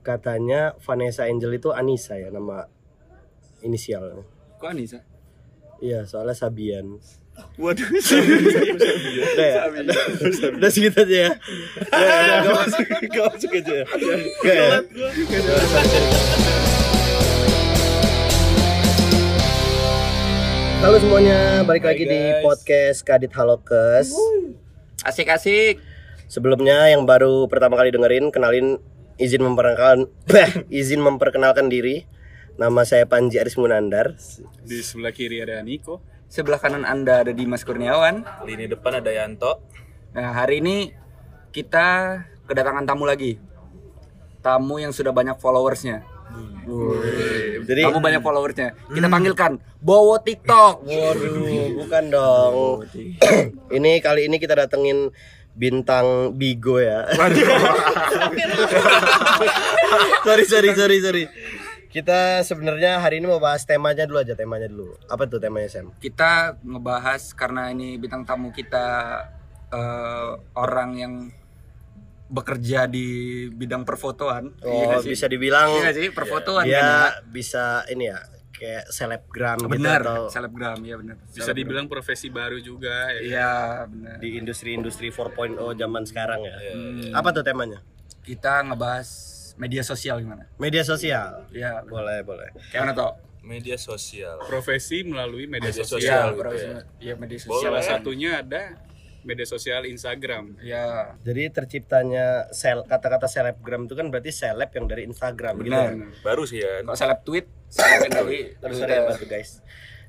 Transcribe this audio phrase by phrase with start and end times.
[0.00, 2.64] katanya Vanessa Angel itu Anissa ya nama
[3.60, 4.24] inisialnya.
[4.56, 5.04] Kok Anissa?
[5.80, 6.96] Iya, soalnya Sabian.
[7.60, 7.84] Waduh.
[7.84, 9.68] Udah ya?
[9.68, 9.96] Udah,
[10.56, 11.30] udah segitu aja ya.
[11.88, 13.84] Udah, gak masuk, gak masuk aja ya.
[14.44, 14.68] Gak ya?
[20.80, 24.16] Halo semuanya, balik lagi di podcast Kadit Halokes.
[25.04, 25.80] Asik-asik.
[26.24, 28.80] Sebelumnya yang baru pertama kali dengerin, kenalin
[29.20, 32.08] izin memperkenalkan, bah, izin memperkenalkan diri.
[32.56, 34.16] Nama saya Panji Aris Munandar.
[34.64, 36.00] Di sebelah kiri ada Niko.
[36.28, 38.24] Sebelah kanan Anda ada Dimas Kurniawan.
[38.44, 39.64] Lini depan ada Yanto.
[40.12, 40.92] Nah, hari ini
[41.52, 43.40] kita kedatangan tamu lagi.
[44.40, 46.04] Tamu yang sudah banyak followersnya.
[47.66, 48.76] Jadi, Kamu banyak followersnya.
[48.92, 50.86] Kita panggilkan Bowo TikTok.
[50.86, 52.54] waduh, bukan dong.
[53.76, 55.10] ini kali ini kita datengin
[55.52, 57.04] bintang Bigo ya.
[60.24, 61.24] sorry, sorry, sorry, sorry.
[61.90, 64.94] Kita sebenarnya hari ini mau bahas temanya dulu aja, temanya dulu.
[65.04, 65.90] Apa tuh temanya Sam?
[65.98, 68.86] Kita ngebahas karena ini bintang tamu kita
[69.68, 71.14] eh, orang yang
[72.30, 73.06] bekerja di
[73.50, 74.54] bidang perfotoan.
[74.62, 75.10] Iya Oh, sih?
[75.10, 77.26] bisa dibilang Iya sih perfotoan dia kan ya?
[77.26, 78.22] bisa ini ya,
[78.60, 81.16] kayak selebgram gitu Benar, atau selebgram ya benar.
[81.26, 83.20] Bisa dibilang profesi baru juga ya.
[83.20, 83.52] Iya,
[83.88, 84.16] benar.
[84.20, 86.56] di industri-industri 4.0 zaman sekarang ya.
[86.70, 87.16] Hmm.
[87.16, 87.80] Apa tuh temanya?
[88.20, 89.08] Kita ngebahas
[89.56, 90.44] media sosial gimana?
[90.56, 91.48] Media sosial.
[91.50, 92.52] Iya, Boleh, boleh.
[92.68, 93.12] kayak mana toh?
[93.40, 94.36] Media sosial.
[94.44, 95.96] Profesi melalui media, Media sosial.
[95.96, 96.26] sosial.
[96.28, 96.80] Iya, gitu ya.
[97.00, 97.48] iya media Boleh.
[97.48, 97.72] sosial.
[97.72, 98.62] Salah satunya ada
[99.20, 100.60] media sosial Instagram.
[100.60, 105.72] Iya, Jadi terciptanya sel kata-kata selebgram itu kan berarti seleb yang dari Instagram gitu.
[105.72, 105.92] benar.
[105.92, 106.08] ya.
[106.20, 106.84] Baru sih ya.
[106.84, 109.62] Kalau seleb tweet, Terus ada apa tuh guys?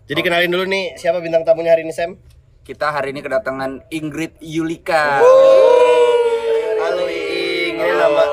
[0.09, 2.17] Jadi kenalin dulu nih siapa bintang tamunya hari ini Sam?
[2.65, 5.21] Kita hari ini kedatangan Ingrid Yulika.
[6.81, 8.25] Halo Iing, ini nama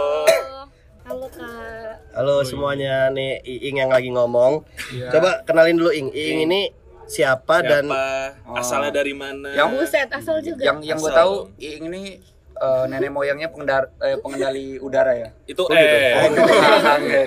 [1.05, 1.95] Halo kak.
[2.17, 4.65] Halo semuanya nih Iing yang lagi ngomong.
[4.97, 5.13] Iya.
[5.13, 6.09] Coba kenalin dulu Iing.
[6.09, 6.61] Iing ini
[7.05, 8.57] siapa, dan Siapa?
[8.57, 9.53] Asalnya dari mana?
[9.53, 10.65] Yang Buset asal juga.
[10.65, 11.53] yang yang gue tahu.
[11.61, 12.17] Iing ini
[12.59, 15.29] eh, nenek moyangnya pengendar, eh, pengendali udara ya.
[15.45, 16.15] itu eh.
[16.19, 16.35] Oh,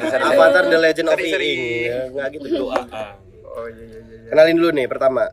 [0.03, 0.23] sorry.
[0.29, 1.17] Avatar The Legend of.
[1.17, 2.11] Iing.
[2.11, 2.47] Ya, gitu.
[2.61, 2.81] Doa.
[3.43, 4.29] Oh iya iya iya.
[4.29, 5.23] Kenalin dulu nih pertama.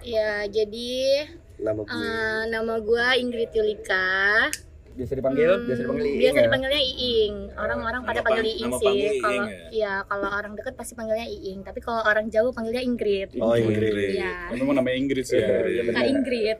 [0.00, 1.26] Ya jadi
[1.58, 1.90] Nama gue.
[1.90, 4.46] eh, nama gua Ingrid Yulika.
[4.98, 6.18] Biasa dipanggil, biasa dipanggil Iing.
[6.18, 6.44] Biasa ya?
[6.44, 7.34] dipanggilnya Iing.
[7.54, 8.98] Orang-orang pada Nama panggil pang- Iing nama sih.
[9.16, 9.58] Kalau ya?
[9.70, 11.60] iya kalau orang dekat pasti panggilnya Iing.
[11.62, 13.28] Tapi kalau orang jauh panggilnya Ingrid.
[13.38, 13.94] Oh Ingrid.
[13.94, 14.34] Iya.
[14.50, 15.46] Memang namanya Inggris ya.
[15.88, 16.58] Kak Ingrid.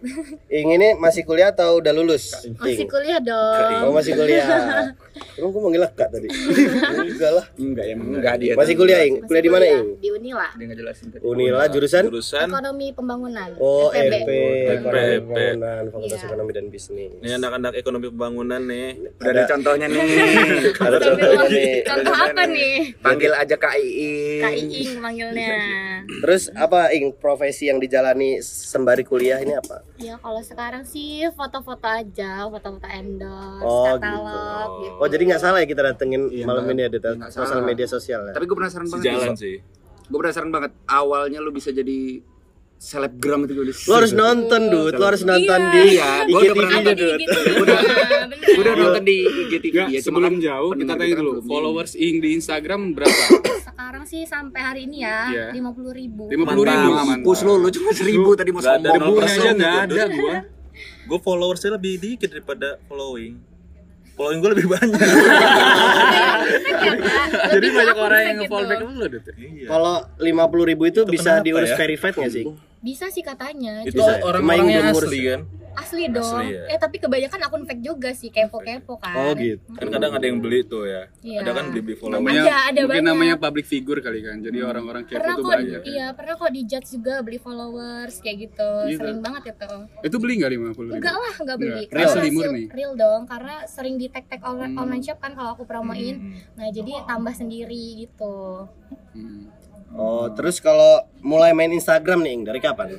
[0.48, 2.30] Iing ini masih kuliah atau udah lulus?
[2.54, 3.90] Masih kuliah Oh dong.
[3.92, 4.46] masih kuliah.
[5.34, 6.28] Emang gue manggil kak tadi?
[7.08, 7.46] Enggak lah.
[7.54, 8.52] Enggak ya, enggak dia.
[8.54, 9.22] Masih kuliah Ing?
[9.22, 9.86] Kuliah di mana Ing?
[9.96, 10.48] Di Unila.
[10.52, 11.22] Dia nggak jelasin tadi.
[11.22, 12.02] Unila jurusan?
[12.04, 13.48] Jurusan Ekonomi pembangunan.
[13.58, 14.12] Oh FEB.
[14.12, 14.30] FP,
[14.74, 16.26] Ekonomi Pembangunan, Fakultas Iya.
[16.26, 17.10] Ekonomi dan Bisnis.
[17.14, 18.88] ini anak-anak ekonomi pembangunan nih.
[19.14, 20.06] Udah ada contohnya nih.
[20.88, 21.72] Ada contohnya nih.
[21.82, 22.76] Contoh apa nih?
[22.98, 24.40] Panggil aja Kak Iing.
[24.40, 25.54] Kak Iing manggilnya.
[26.20, 29.82] Terus apa Ing profesi yang dijalani sembari kuliah ini apa?
[29.96, 34.94] Ya kalau sekarang sih foto-foto aja, foto-foto endorse, Oh, katalog gitu.
[35.08, 35.10] Gitu.
[35.10, 37.86] Oh jadi nggak salah ya kita datengin Iya, malam ini ya di iya, sosial media
[37.86, 38.32] sosial ya.
[38.36, 39.04] Tapi gue penasaran banget.
[39.08, 39.56] Sejalan sih.
[40.04, 40.70] Gue penasaran banget.
[40.84, 42.20] Awalnya lu bisa jadi
[42.76, 43.64] selebgram itu gue.
[43.66, 45.72] Lu harus nonton dud, lu harus nonton Iya.
[45.74, 47.18] di Iya, gua udah pernah IGTV-nya Apa dud.
[47.18, 47.38] gitu?
[47.58, 47.78] Udah.
[48.38, 50.00] Gue udah nonton di IGTV ya.
[50.00, 53.22] sebelum kan jauh kita tanya dulu followers Ing di Instagram berapa?
[53.58, 55.46] Sekarang sih sampai hari ini ya Iya.
[55.54, 56.30] lima puluh ribu.
[56.30, 56.88] Lima puluh ribu.
[56.94, 58.94] Mampus lu, lu cuma seribu tadi mau sombong.
[58.94, 60.36] Ribunya aja nggak ada gua.
[61.08, 63.34] Gue followersnya lebih dikit daripada following.
[64.18, 64.98] Following gue lebih banyak.
[67.54, 69.24] Jadi banyak orang yang nge-follow back lu Dut.
[69.38, 69.66] iya.
[69.70, 71.76] Kalau lima puluh ribu itu, Itu bisa diurus ya?
[71.78, 72.44] verified nggak sih?
[72.82, 73.86] Bisa sih katanya.
[73.86, 74.18] Itu ya?
[74.22, 75.40] orang-orang Cuma yang asli kan.
[75.78, 76.42] Asli dong.
[76.42, 76.62] Asli ya?
[76.68, 79.14] Eh tapi kebanyakan akun fake juga sih, kepo-kepo kan.
[79.14, 79.62] Oh gitu.
[79.70, 81.06] Kan kadang ada yang beli tuh ya.
[81.20, 81.38] Iya.
[81.40, 82.18] Ada kan beli-beli following.
[82.20, 83.06] Namanya Ada, ada mungkin banyak.
[83.06, 84.36] namanya public figure kali kan.
[84.38, 85.80] Jadi orang-orang kepo Pernah tuh kok, banyak.
[85.84, 88.96] iya pernah kok di judge juga beli followers kayak gitu, Iya.
[88.96, 89.70] sering banget itu.
[90.02, 90.98] Itu beli nggak lima puluh ribu?
[90.98, 91.70] Enggak lah, enggak beli.
[91.70, 91.88] Enggak.
[91.88, 92.64] Karena Asli hasil- murni.
[92.68, 94.82] Real dong, karena sering di tag tag online, Hmm.
[94.82, 96.14] online shop kan kalau aku promoin.
[96.16, 96.36] Hmm.
[96.54, 98.66] Nah jadi tambah sendiri gitu.
[99.14, 99.50] Hmm.
[99.96, 102.98] Oh terus kalau mulai main Instagram nih Ing, dari kapan?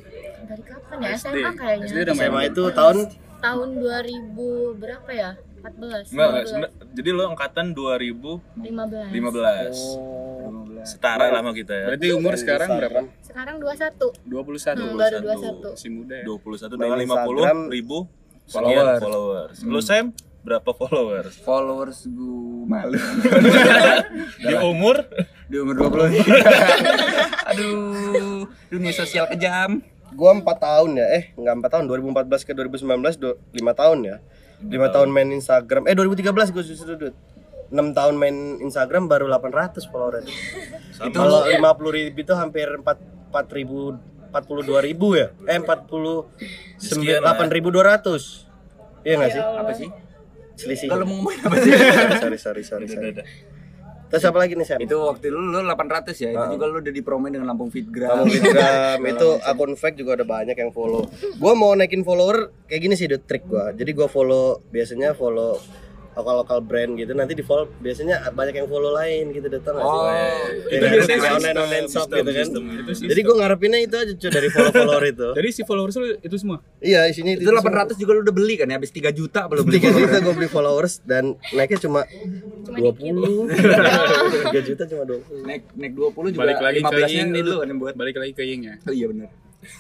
[0.50, 1.10] Dari kapan ya?
[1.14, 1.38] SD.
[1.38, 1.86] SMA kayaknya.
[1.86, 2.30] SD udah main.
[2.32, 2.98] SMA itu tahun
[3.40, 5.32] Tahun 2000 berapa ya?
[5.60, 6.12] 14.
[6.12, 6.30] Enggak.
[6.68, 6.96] 15.
[6.96, 9.16] Jadi lo angkatan 2015.
[9.16, 10.84] 15.
[10.84, 11.86] Setara lah sama kita ya.
[11.92, 13.00] Berarti umur sekarang berapa?
[13.24, 14.12] Sekarang 21.
[14.28, 14.76] 21.
[14.76, 15.76] Hmm, baru 21.
[15.76, 16.26] Masih muda ya.
[16.28, 17.98] 21 Main dengan 50 Instagram, ribu
[18.48, 19.00] followers.
[19.00, 19.00] followers.
[19.00, 19.58] followers.
[19.64, 20.06] Lu Sam
[20.40, 21.34] berapa followers?
[21.44, 22.96] Followers gue malu.
[24.48, 25.04] Di umur
[25.50, 26.14] Di umur 20.
[27.50, 29.82] Aduh, dunia sosial kejam.
[30.10, 31.08] gua 4 tahun ya.
[31.12, 31.86] Eh, enggak 4 tahun.
[31.86, 34.18] 2014 ke 2019 do, 5 tahun ya.
[34.62, 35.86] 5 tahun main Instagram.
[35.86, 37.14] Eh 2013 gua susu dud.
[37.70, 40.26] 6 tahun main Instagram baru 800 follower.
[41.14, 42.86] Kalau 50 ribu itu hampir 4
[43.30, 45.34] 4000 42 ribu ya?
[45.46, 46.30] Eh 40
[46.78, 47.34] Sekian lah.
[47.38, 48.46] 8200.
[49.02, 49.42] Iya nggak sih?
[49.42, 49.90] Apa sih?
[50.54, 50.88] Selisih.
[50.90, 51.72] Kalau mau ngomongin apa sih?
[52.20, 53.14] sorry sorry sorry sorry.
[54.10, 54.80] Terus apa lagi nih Sam?
[54.82, 56.30] itu waktu lu lu 800 ya.
[56.34, 58.26] Itu juga lu udah dipromoin dengan Lampung Fitgram.
[58.26, 61.06] Kamu Instagram itu akun fake juga ada banyak yang follow.
[61.38, 63.70] Gua mau naikin follower kayak gini sih the trick gua.
[63.70, 65.62] Jadi gua follow biasanya follow
[66.20, 69.88] lokal lokal brand gitu nanti di follow biasanya banyak yang follow lain gitu datang nggak
[69.88, 69.96] sih?
[69.96, 70.10] Oh,
[70.68, 72.46] Kayak biasanya online online shop sistem, gitu kan.
[72.46, 72.60] itu.
[73.08, 75.28] Jadi gua ngarepinnya itu aja cuy dari follow follower itu.
[75.40, 76.58] Jadi si followers lu itu semua.
[76.84, 79.80] Iya isinya itu 800 juga lu udah beli kan ya habis 3 juta belum beli.
[79.80, 82.02] Tiga juta gue beli followers dan naiknya cuma
[82.68, 83.48] Cuma dua puluh.
[84.52, 85.42] Tiga juta cuma dua puluh.
[85.48, 87.94] Naik naik 20 juga Balik lagi ke 15 nya Ying ini dulu kan yang buat.
[87.96, 88.76] Balik lagi ke Ying ya.
[88.84, 89.30] Oh, iya benar.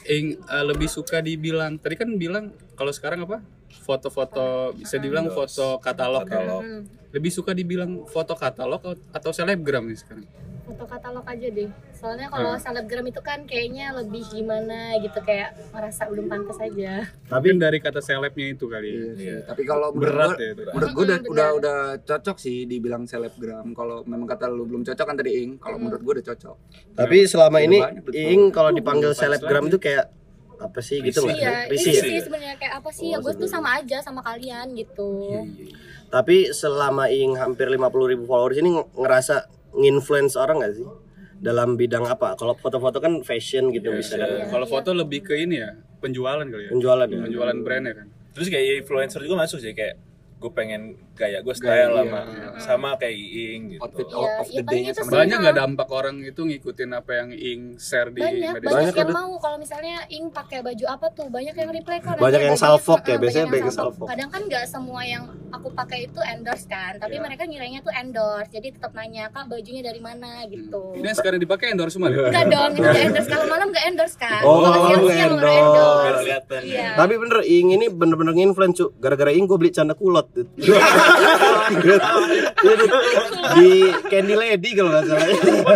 [0.07, 3.39] Ing eh, lebih suka dibilang tadi kan bilang kalau sekarang apa?
[3.71, 6.57] Foto-foto bisa dibilang foto katalog, ya.
[6.57, 10.25] Hmm, Lebih suka dibilang foto katalog atau selebgram nih sekarang?
[10.69, 16.05] foto katalog aja deh soalnya kalau selebgram itu kan kayaknya lebih gimana gitu kayak merasa
[16.05, 18.85] belum pantas aja Tapi dari kata selebnya itu kali.
[18.87, 19.01] ya.
[19.17, 19.37] Iya.
[19.49, 20.61] Tapi kalau menurut Berat gua- ya itu.
[20.69, 25.17] menurut gue udah, udah cocok sih dibilang selebgram kalau memang kata lu belum cocok kan
[25.17, 26.55] tadi ing kalau menurut gue udah cocok
[26.93, 27.79] Tapi selama Udah ini.
[28.13, 30.05] Ing kalau dipanggil selebgram itu kayak
[30.59, 32.03] apa sih gitu iya Risih ya?
[32.03, 35.07] sih sebenarnya kayak apa sih ya gue tuh sama aja sama kalian gitu
[36.09, 40.87] Tapi selama Ing hampir 50 ribu followers ini ng- ngerasa nginfluence orang nggak sih?
[41.39, 42.33] Dalam bidang apa?
[42.33, 44.49] Kalau foto-foto kan fashion gitu bisa kan?
[44.49, 45.69] Kalau foto lebih ke ini ya,
[46.01, 46.71] penjualan kali ya.
[46.73, 47.19] Penjualan ya?
[47.23, 48.07] Penjualan brand ya kan.
[48.33, 50.01] Terus kayak influencer juga masuk sih kayak
[50.41, 52.19] gue pengen gaya gue style Gaya, sama
[52.57, 53.81] sama kayak Iing gitu.
[53.81, 55.11] outfit Iya, of iya, the itu sama.
[55.13, 58.95] Banyak nggak dampak orang itu ngikutin apa yang Ing share di banyak media banyak, Banyak
[58.95, 62.41] yang ada- mau kalau misalnya ing pakai baju apa tuh banyak yang reply kok Banyak
[62.41, 64.07] yang salfok ya, biasanya banyak salfok.
[64.07, 67.21] kadang kan nggak semua yang aku pakai itu endorse kan tapi Iya.
[67.21, 71.37] mereka ngiranya tuh endorse jadi tetap nanya kak bajunya dari mana gitu Ini yang sekarang
[71.37, 72.29] dipakai endorse semua ya?
[72.29, 74.41] Enggak dong, itu nggak endorse kalau malam nggak endorse kan.
[74.41, 76.17] Oh, Kalau baru endorse.
[76.21, 76.61] Kelihatan.
[76.63, 76.87] Iya.
[76.95, 78.85] Tapi bener Ing ini bener-bener nginfluence cu.
[78.95, 80.27] Gara-gara Ing gue beli canda kulot.
[83.55, 83.69] di
[84.07, 85.27] Candy Lady kalau nggak salah.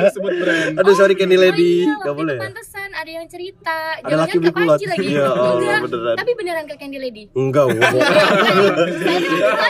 [0.09, 0.73] Sebut brand.
[0.77, 2.37] Aduh sorry Candy Oh Lady, iya, nggak boleh.
[2.37, 3.97] pantesan ada yang cerita.
[3.99, 4.77] Ada laki beli kulot.
[4.79, 5.07] Lagi.
[5.09, 5.79] Ya Allah, Enggak.
[5.83, 6.15] beneran.
[6.15, 7.23] Tapi beneran ke Candy Lady.
[7.33, 7.75] Enggak, ada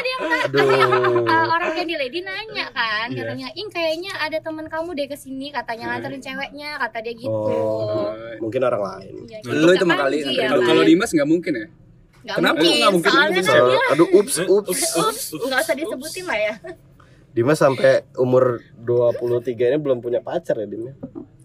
[0.05, 0.59] yang ada
[1.23, 3.17] uh, orang Candy Lady nanya kan, Iya.
[3.19, 7.29] katanya, "Ing kayaknya ada teman kamu deh ke sini, katanya nganterin ceweknya," kata dia gitu.
[7.29, 9.13] Oh, mungkin orang lain.
[9.25, 10.67] Iya, Lu Kak itu mau kali ya, Kalau kan?
[10.69, 11.65] kalau Dimas nggak mungkin ya?
[12.23, 13.11] Nggak Kenapa mungkin, nggak mungkin?
[13.11, 13.51] soalnya Bisa.
[13.51, 14.81] kan dia Aduh, ups, ups.
[14.95, 16.53] Ups, nggak usah disebutin lah ya.
[17.29, 18.43] Dimas sampai umur
[18.77, 20.93] 23 ini belum punya pacar ya Dim?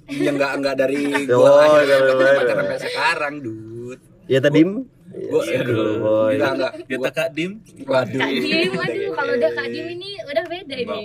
[0.06, 0.96] ya enggak enggak dari
[1.26, 2.56] Oh, gua lahir iya, sampai iya, pacaran iya.
[2.56, 4.70] sampai sekarang dud Ya tadi Dim?
[5.08, 6.32] Gua Iya, aduh, boy.
[6.34, 7.52] enggak enggak Dia Gua- Kak Dim.
[7.82, 11.04] waduh Kak Dim, aduh kalau udah Kak Dim ini udah beda ini.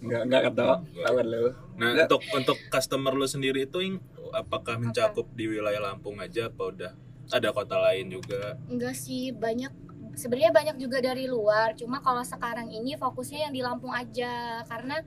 [0.00, 0.64] enggak enggak kata
[0.96, 1.44] lawan lu
[1.74, 2.06] Nah, Enggak.
[2.06, 3.78] untuk untuk customer lu sendiri itu
[4.32, 6.92] apakah mencakup di wilayah Lampung aja apa udah
[7.32, 8.58] ada kota lain juga?
[8.68, 9.72] Enggak sih, banyak
[10.16, 11.74] sebenarnya banyak juga dari luar.
[11.78, 15.02] Cuma kalau sekarang ini fokusnya yang di Lampung aja karena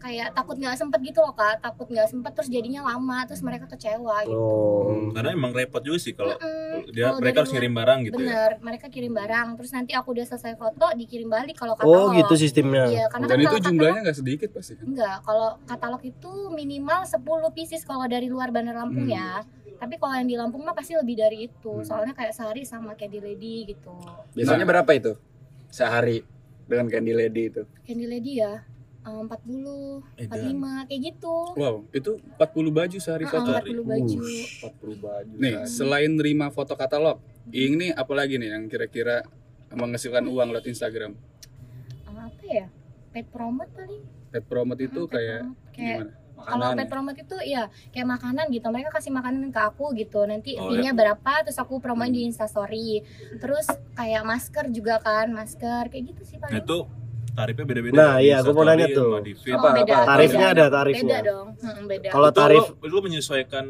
[0.00, 3.68] kayak takut nggak sempet gitu loh kak, takut nggak sempet terus jadinya lama terus mereka
[3.68, 4.32] kecewa gitu.
[4.34, 5.12] Oh.
[5.12, 6.88] Karena emang repot juga sih kalau Mm-mm.
[6.88, 8.20] dia Kalau mereka harus ngirim barang gitu ya.
[8.24, 12.16] Bener, mereka kirim barang terus nanti aku udah selesai foto dikirim balik kalau Oh katalog.
[12.18, 12.84] gitu sistemnya.
[12.88, 14.84] Iya, karena Dan kan itu jumlahnya nggak sedikit pasti kan?
[14.88, 17.20] Enggak, kalau katalog itu minimal 10
[17.52, 19.14] pieces kalau dari luar Bandar Lampung Hmm.
[19.14, 19.44] ya.
[19.76, 21.80] Tapi kalau yang di Lampung mah pasti lebih dari itu.
[21.80, 23.92] Soalnya kayak sehari sama Candy Lady gitu.
[24.32, 25.12] biasanya berapa itu
[25.66, 26.24] sehari
[26.64, 28.62] dengan Candy Lady itu Candy Lady ya
[29.00, 31.36] eh, 40, 45 kayak gitu.
[31.54, 33.50] Wow, itu 40 baju sehari Ah, foto.
[33.50, 34.18] 40 baju.
[34.20, 35.70] 40 baju Nih, sehari.
[35.70, 37.16] selain nerima foto katalog,
[37.50, 39.24] Ing nih apa lagi nih yang kira-kira
[39.70, 41.16] menghasilkan uang lewat Instagram?
[42.04, 42.66] Eh, apa ya?
[43.10, 44.02] Pet promote paling.
[44.28, 45.60] Pet promote itu Hmm, pet kayak promote.
[45.72, 46.12] kayak gimana?
[46.40, 46.88] kalau pet ya?
[46.88, 48.66] promote itu ya kayak makanan gitu.
[48.66, 50.20] Mereka kasih makanan ke aku gitu.
[50.22, 53.02] Nanti Oh, fee-nya berapa terus aku promoin di Instastory.
[53.34, 56.62] Terus kayak masker juga kan, masker kayak gitu sih Nah, paling.
[56.62, 56.78] itu
[57.36, 57.94] tarifnya beda-beda.
[57.96, 59.20] Nah, iya, gua mau nanya tuh.
[59.22, 59.54] feed.
[59.54, 59.94] Oh, beda.
[60.06, 60.56] Tarifnya Beda.
[60.56, 61.14] ada tarifnya.
[61.14, 61.46] Beda dong.
[61.60, 62.08] Hmm, beda.
[62.10, 63.64] Kalau tarif lu, lu menyesuaikan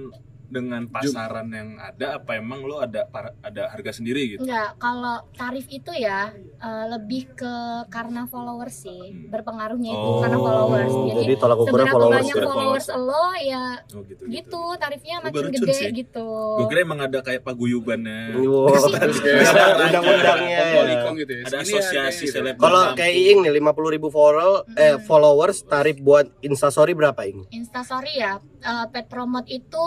[0.50, 3.06] dengan pasaran yang ada apa emang lu ada
[3.40, 4.42] ada harga sendiri gitu?
[4.42, 7.54] Enggak, kalau tarif itu ya eh, lebih ke
[7.86, 9.26] karena followers sih.
[9.26, 10.92] Berpengaruhnya itu Oh, karena followers.
[10.92, 11.56] Jadi, jadi tolak
[11.88, 12.44] followers banyak ya.
[12.44, 14.22] followers lo ya Oh gitu.
[14.26, 15.88] gitu tarifnya Gua makin baru gede sih.
[15.94, 16.28] gitu.
[16.58, 18.34] Gue kira emang ada kayak paguyubannya.
[18.36, 18.74] Wow.
[19.86, 20.58] Undang-undangnya.
[21.12, 21.42] Gitu ya.
[21.46, 22.32] Ada asosiasi harganya gitu.
[22.32, 22.56] seleb.
[22.56, 27.46] Kalau kayak Iing nih 50 ribu follower, eh, followers tarif buat instastory berapa Ing?
[27.50, 29.84] Instastory ya, eh, pet promote itu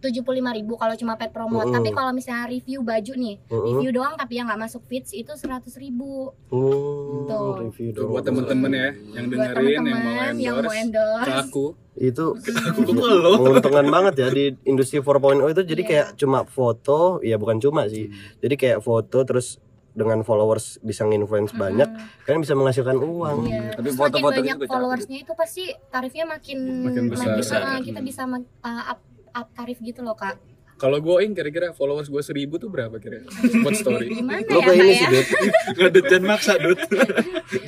[0.00, 1.76] tujuh puluh ribu kalau cuma pet promote Mm-mm.
[1.76, 3.64] tapi kalau misalnya review baju nih Mm-mm.
[3.70, 7.54] review doang tapi yang nggak masuk feeds itu seratus ribu Hmm, Tuh.
[7.62, 8.10] review Itu dong.
[8.10, 11.66] buat temen-temen ya yang buat dengerin yang mau teman-teman yang mau endorse endorse ke aku.
[11.92, 12.24] Itu
[12.70, 13.30] Aku lo.
[13.38, 15.12] menguntungkan banget ya di industri 4.0
[15.48, 15.88] itu jadi Iya.
[15.88, 18.08] kayak cuma foto, ya bukan cuma sih.
[18.38, 21.90] Jadi kayak foto terus dengan followers bisa nginfluence banyak,
[22.22, 23.38] kan bisa menghasilkan uang.
[23.44, 23.74] Iya.
[23.74, 27.28] Tapi foto-foto makin gitu banyak followersnya itu pasti tarifnya makin Makin besar.
[27.36, 27.60] Besar.
[27.60, 28.22] ah, kita bisa
[28.62, 28.98] ah, up,
[29.34, 30.38] up tarif gitu loh kak.
[30.80, 33.28] Kalau gue ing kira-kira followers gue seribu tuh berapa kira-kira?
[33.60, 34.16] Buat story.
[34.16, 34.96] Gimana Lo ya kayak ini ya?
[34.96, 35.28] sih, Dut.
[35.76, 36.80] Ngadut dan maksa, Dut.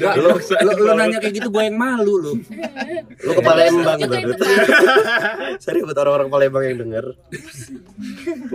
[0.00, 2.32] Nggak, lu, lu, lu nanya kayak gitu gue yang malu lu.
[3.28, 4.64] Lu ke Palembang tuh, kak.
[5.60, 7.04] Sorry buat orang-orang Palembang yang denger.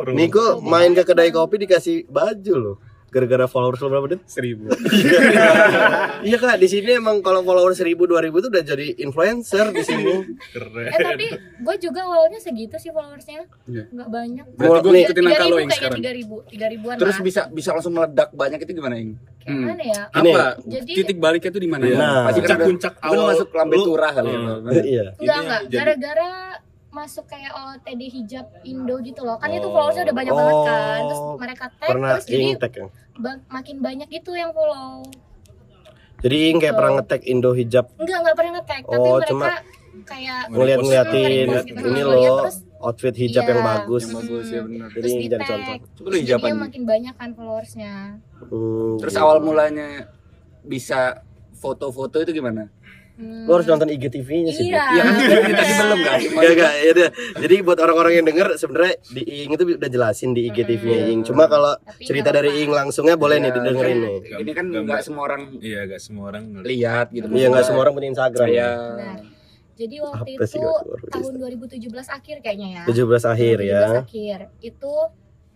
[0.10, 2.76] Niko main ke kedai kopi dikasih baju loh.
[3.08, 4.22] Gara-gara followers lo berapa, Dut?
[4.26, 4.68] Seribu.
[6.20, 10.14] Iya kak, di sini emang kalau followers 1000 2000 tuh udah jadi influencer di sini.
[10.50, 10.90] Keren.
[10.90, 11.26] Eh tapi
[11.58, 13.84] gue juga awalnya segitu sih followersnya, Iya.
[13.88, 14.46] nggak banyak.
[14.52, 15.98] Berarti gue ngikutin angka lo yang sekarang.
[15.98, 17.24] tiga ribu, tiga ribuan Terus lah.
[17.24, 19.14] bisa bisa langsung meledak banyak itu gimana, Ing?
[19.38, 19.64] Kayak Hmm.
[19.64, 20.02] mana ya?
[20.12, 20.32] Ini.
[20.34, 20.44] Apa?
[20.60, 21.84] Jadi- Titik baliknya tuh di mana?
[21.88, 22.24] Nah.
[22.28, 24.40] Pasti kan ada Puncak mungkin lu awal masuk lambe turah kali ya.
[24.42, 24.68] Hmm.
[24.74, 25.04] Iya.
[25.16, 26.30] Enggak enggak, gara-gara
[26.98, 29.38] masuk kayak OTD hijab Indo gitu loh.
[29.38, 31.00] Kan itu followersnya udah banyak banget kan.
[31.04, 32.86] Terus Oh, mereka tag Pernah terus jadi tag ya.
[33.16, 35.06] ba- makin banyak gitu yang follow.
[36.18, 39.48] Jadi ing kayak pernah nge-tag Indo hijab Enggak, enggak pernah nge-tag, tapi Oh, mereka cuma
[40.00, 41.82] kayak ngeliat-ngeliatin gitu.
[41.84, 43.52] ini loh terus outfit hijab Iya.
[43.52, 44.04] yang bagus.
[44.04, 44.88] Yang bagus ya benar.
[44.88, 45.76] Jadi terus jadi contoh.
[45.96, 46.66] Terus hijab jadinya apa?
[46.66, 47.94] makin banyak kan followersnya.
[48.44, 49.22] Hmm, Terus gitu.
[49.22, 49.88] awal mulanya
[50.64, 51.22] bisa
[51.54, 52.70] foto-foto itu gimana?
[53.18, 53.50] Hmm.
[53.50, 54.70] Lu harus nonton IGTV-nya sih.
[54.70, 54.84] Iya.
[54.94, 56.20] Iya kan tadi tadi belum kan?
[56.22, 57.10] Gak, gak, ya udah.
[57.42, 61.20] Jadi buat orang-orang yang denger sebenarnya di Ing itu udah jelasin di IGTV-nya Ing.
[61.26, 62.50] Cuma kalau Tapi cerita dari.
[62.58, 64.06] Ing langsungnya boleh nih Iya, didengerin iya.
[64.06, 64.18] nih.
[64.38, 64.86] Ini kan Gambar.
[64.86, 67.26] nggak semua orang Iya, gak semua orang lihat gitu.
[67.28, 68.48] Iya nggak semua orang punya Instagram.
[68.48, 68.70] Iya.
[68.78, 69.18] Benar.
[69.78, 70.82] Jadi waktu Apa itu kalau
[71.14, 72.84] tahun 2017 akhir kayaknya ya.
[72.86, 72.98] 17
[73.30, 73.82] akhir 2017 ya.
[74.02, 74.40] akhir.
[74.62, 74.94] Itu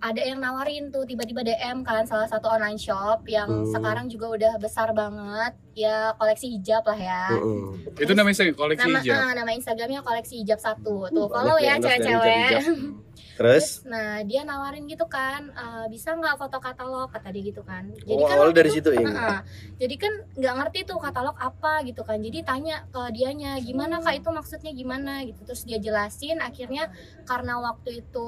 [0.02, 3.70] ada yang nawarin tuh tiba-tiba DM kan salah satu online shop yang Hmm.
[3.70, 7.24] sekarang juga udah besar banget ya koleksi hijab lah ya.
[7.32, 7.96] Mm-mm.
[7.96, 9.16] Itu namanya koleksi Nama hijab.
[9.16, 12.18] ah, nama Instagramnya koleksi hijab satu tuh Banyak follow ya cewek-cewek.
[12.18, 12.64] hijab-hijab.
[13.32, 17.88] Terus Nah dia nawarin gitu kan eh, bisa nggak foto katalog kata dia gitu kan.
[17.88, 19.06] oh, kan awalnya waktu dari itu- situ Ing.
[19.08, 19.40] Heeh.
[19.78, 24.18] jadi kan nggak ngerti tuh katalog apa gitu kan jadi tanya ke dianya gimana kak
[24.18, 26.90] itu maksudnya gimana gitu terus dia jelasin akhirnya
[27.24, 28.28] karena waktu itu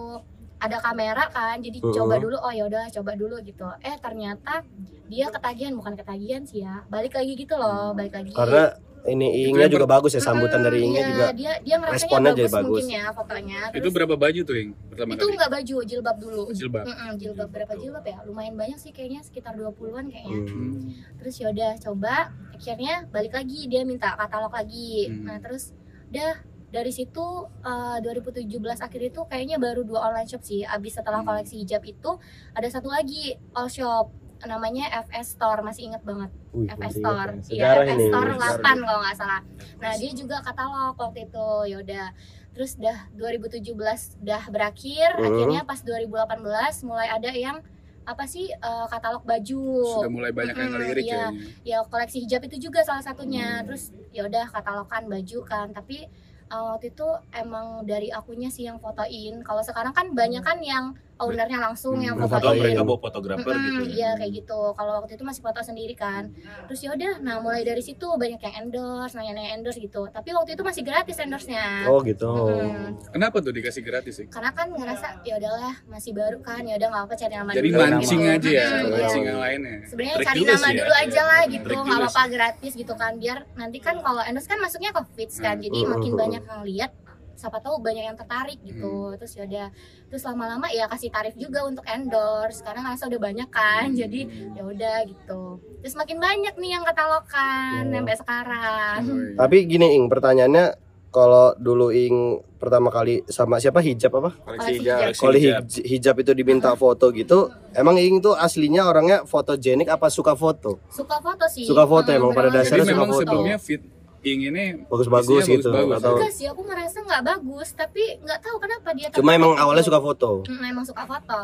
[0.63, 1.91] ada kamera kan jadi Mhm.
[1.93, 4.63] coba dulu oh ya udah coba dulu gitu eh ternyata
[5.05, 8.71] dia ketagihan bukan ketagihan sih ya balik lagi gitu loh balik lagi Karena
[9.03, 11.25] ini Ingnya juga bagus ya sambutan dari Ingnya Iya, juga.
[11.33, 12.67] dia dia responnya bagus, jadi bagus.
[12.71, 14.69] mungkin ya fotonya Itu terus berapa baju tuh, Ing?
[14.87, 16.83] Pertama itu nggak baju jilbab dulu Jilbab.
[16.87, 20.87] Mm-mm, jilbab berapa jilbab ya lumayan banyak sih kayaknya sekitar 20-an kayaknya Hmm.
[21.19, 25.27] terus yaudah coba akhirnya balik lagi dia minta katalog lagi Hmm.
[25.27, 25.75] nah terus
[26.07, 26.39] udah
[26.73, 27.25] dari situ
[27.61, 28.49] eh, 2017
[28.79, 31.29] akhir itu kayaknya baru dua online shop sih abis setelah Hmm.
[31.29, 32.11] koleksi hijab itu
[32.51, 34.09] ada satu lagi all shop
[34.43, 37.53] namanya FS Store masih inget banget Wih, FS Store ya.
[37.53, 38.09] iya FS ini.
[38.09, 39.41] Store Sejarah 8 kalau nggak salah
[39.77, 42.07] nah dia juga katalog waktu itu yaudah
[42.51, 43.71] terus dah 2017
[44.19, 45.25] dah berakhir Hmm.
[45.25, 46.43] akhirnya pas 2018
[46.83, 47.61] mulai ada yang
[48.03, 49.63] apa sih eh, katalog baju
[49.95, 51.31] Sudah mulai banyak yang ngelirik iya.
[51.31, 51.47] kayaknya.
[51.63, 53.65] ya koleksi hijab itu juga salah satunya Hmm.
[53.65, 56.11] terus ya udah katalogan baju kan tapi
[56.53, 59.41] uh, waktu itu emang dari akunya sih yang fotoin.
[59.41, 63.65] Kalau sekarang kan banyak kan yang ownernya langsung Hmm, yang fotoin mereka bawa fotografer Mm-mm,
[63.79, 63.83] gitu.
[63.93, 64.59] Iya kayak gitu.
[64.71, 66.33] Kalau waktu itu masih foto sendiri kan.
[66.65, 70.07] Terus ya udah, nah mulai dari situ banyak yang endorse, nanya-nanya endorse gitu.
[70.07, 71.85] Tapi waktu itu masih gratis endorse-nya.
[71.85, 72.27] Oh gitu.
[72.27, 72.97] Mm-mm.
[73.09, 74.27] Kenapa tuh dikasih gratis sih?
[74.27, 77.69] Karena kan ngerasa ya udahlah masih baru kan, ya udah nggak apa cari nama Jadi
[77.69, 77.79] dulu.
[77.79, 79.75] mancing aja ya, Mm-mm, mancing yang lainnya.
[79.85, 80.77] Sebenarnya cari nama ya.
[80.79, 83.11] dulu aja lah gitu, nggak apa-apa gratis gitu kan.
[83.15, 85.93] Biar nanti kan kalau endorse kan masuknya ke feeds kan, jadi Mm-mm.
[85.93, 86.91] makin banyak yang lihat
[87.35, 89.67] siapa tahu banyak yang tertarik gitu terus ya udah
[90.05, 94.21] terus lama-lama ya kasih tarif juga untuk endorse karena ngerasa udah banyak kan jadi
[94.51, 95.41] ya udah gitu
[95.79, 97.91] terus makin banyak nih yang katalogan Oh.
[97.91, 99.35] sampai sekarang Oh, iya.
[99.35, 100.65] Tapi gini Ing, pertanyaannya
[101.09, 102.15] kalau dulu Ing
[102.57, 104.31] pertama kali sama siapa hijab apa?
[104.35, 104.97] Koleksi Koleksi hijab.
[104.99, 105.13] hijab.
[105.15, 107.39] Kalau hij- hijab itu diminta foto gitu,
[107.71, 110.79] emang Ing tuh aslinya orangnya fotogenik apa suka foto?
[110.87, 113.19] suka foto sih Suka foto Hmm, emang pada dasarnya suka memang foto.
[113.19, 113.81] sebelumnya fit
[114.23, 115.99] Ing ini Bagus-bagus gitu, bagus-bagus.
[115.99, 119.61] atau enggak sih aku merasa nggak bagus tapi nggak tahu kenapa dia cuma emang gitu.
[119.61, 120.29] awalnya suka foto.
[120.43, 121.41] Hmm, emang suka foto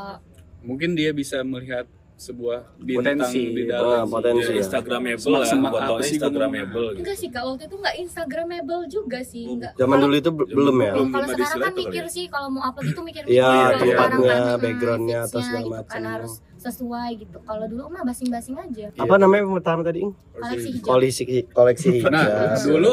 [0.60, 3.48] Mungkin dia bisa melihat sebuah bintang Potensi.
[3.50, 4.60] di dalam potensi Ya, ya.
[4.60, 7.00] Instagramable lah, Semak-semak foto apa sih Instagramable gitu.
[7.00, 10.76] enggak sih kak waktu itu nggak instagramable juga sih enggak Zaman dulu itu be- belum
[10.78, 10.92] ya?
[10.94, 11.08] Belum.
[11.10, 12.12] kalau sekarang kan mikir ya?
[12.12, 16.02] sih kalau mau upload itu mikir Iya, tempatnya, backgroundnya, atau segala gitu kan macam.
[16.10, 20.12] harus sesuai gitu kalau dulu mah basing-basing aja Apa namanya yang pertama tadi, Ing?
[20.34, 22.12] koleksi hijab Koleksi koleksi hijab.
[22.12, 22.26] Nah,
[22.58, 22.92] dulu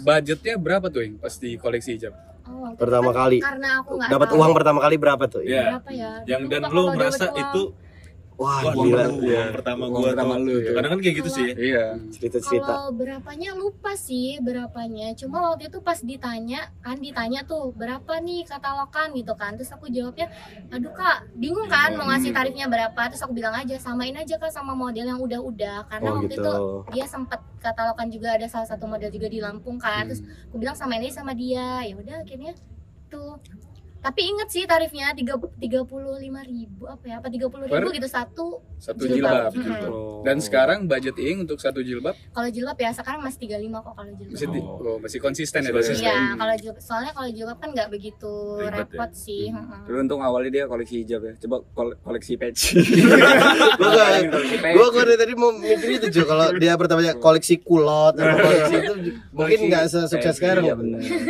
[0.00, 1.16] budgetnya berapa tuh, Ing?
[1.16, 2.12] Pas di koleksi hijab?
[2.46, 3.38] Oh, Pertama kan kali.
[3.40, 5.40] karena aku nggak Dapat uang pertama kali berapa tuh?
[5.40, 5.50] Ing?
[5.50, 5.64] Iya.
[5.74, 7.40] berapa ya Yang dan lu merasa uang.
[7.42, 7.62] itu
[8.36, 9.08] Wah, wah gila.
[9.08, 10.44] uang, uang pertama Uang gua pertama tuh.
[10.44, 10.74] lu tuh.
[10.76, 11.46] Kadang kan kayak gitu sih.
[11.50, 11.84] Iya.
[12.12, 12.68] Cerita-cerita.
[12.68, 15.16] Kalau berapanya lupa sih berapanya.
[15.16, 19.56] Cuma waktu itu pas ditanya kan ditanya tuh berapa nih katalogan gitu kan.
[19.56, 20.28] Terus aku jawabnya,
[20.68, 23.00] aduh kak bingung kan mau ngasih tarifnya berapa.
[23.08, 25.88] Terus aku bilang aja samain aja kak sama model yang udah-udah.
[25.88, 26.44] Karena Oh, waktu gitu.
[26.44, 26.52] itu
[26.92, 30.06] dia sempat katalogan juga ada salah satu model juga di Lampung kan.
[30.06, 30.52] Terus Hmm.
[30.52, 31.80] aku bilang samain aja sama dia.
[31.82, 32.52] Ya udah akhirnya
[33.08, 33.40] tuh.
[34.06, 37.74] Tapi inget sih tarifnya tiga tiga puluh lima ribu apa ya apa tiga puluh ribu
[37.82, 39.50] Per- gitu satu Satu Jilbab.
[39.50, 39.88] jilbab gitu.
[39.88, 40.22] Oh.
[40.22, 44.12] Dan sekarang budget Ing untuk satu jilbab kalau jilbab ya sekarang masih 35 kok kalau
[44.12, 45.64] jilbab masih, di- oh, masih konsisten ya.
[45.64, 45.80] Masih Dok?
[45.82, 46.06] konsisten.
[46.06, 48.78] Iya, kalau jilbab soalnya kalau jilbab kan nggak begitu Ribet ya?
[48.78, 49.44] repot sih.
[49.48, 49.80] heeh.
[49.84, 51.32] Dulu untung awalnya dia koleksi hijab ya.
[51.36, 52.62] Coba kol- koleksi patch.
[54.68, 58.74] Gua gua dari tadi mau mikir itu juga kalau dia pertamanya koleksi kulot atau koleksi
[58.76, 58.92] itu
[59.30, 60.64] mungkin nggak sesukses sekarang.
[60.64, 60.76] iya.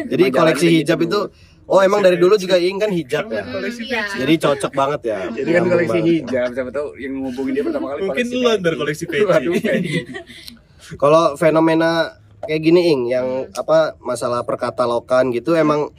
[0.07, 1.21] Jadi koleksi hijab itu
[1.67, 3.43] oh emang dari dulu juga Ing kan hijab ya.
[3.43, 4.03] Hmm, iya.
[4.17, 5.19] Jadi cocok banget ya.
[5.29, 8.77] Jadi kan koleksi hijab, siapa tahu yang ngubungin dia pertama kali Mungkin koleksi lu dari
[8.77, 9.91] koleksi peci.
[11.03, 15.91] Kalau fenomena kayak gini Ing yang apa masalah perkatalogan gitu emang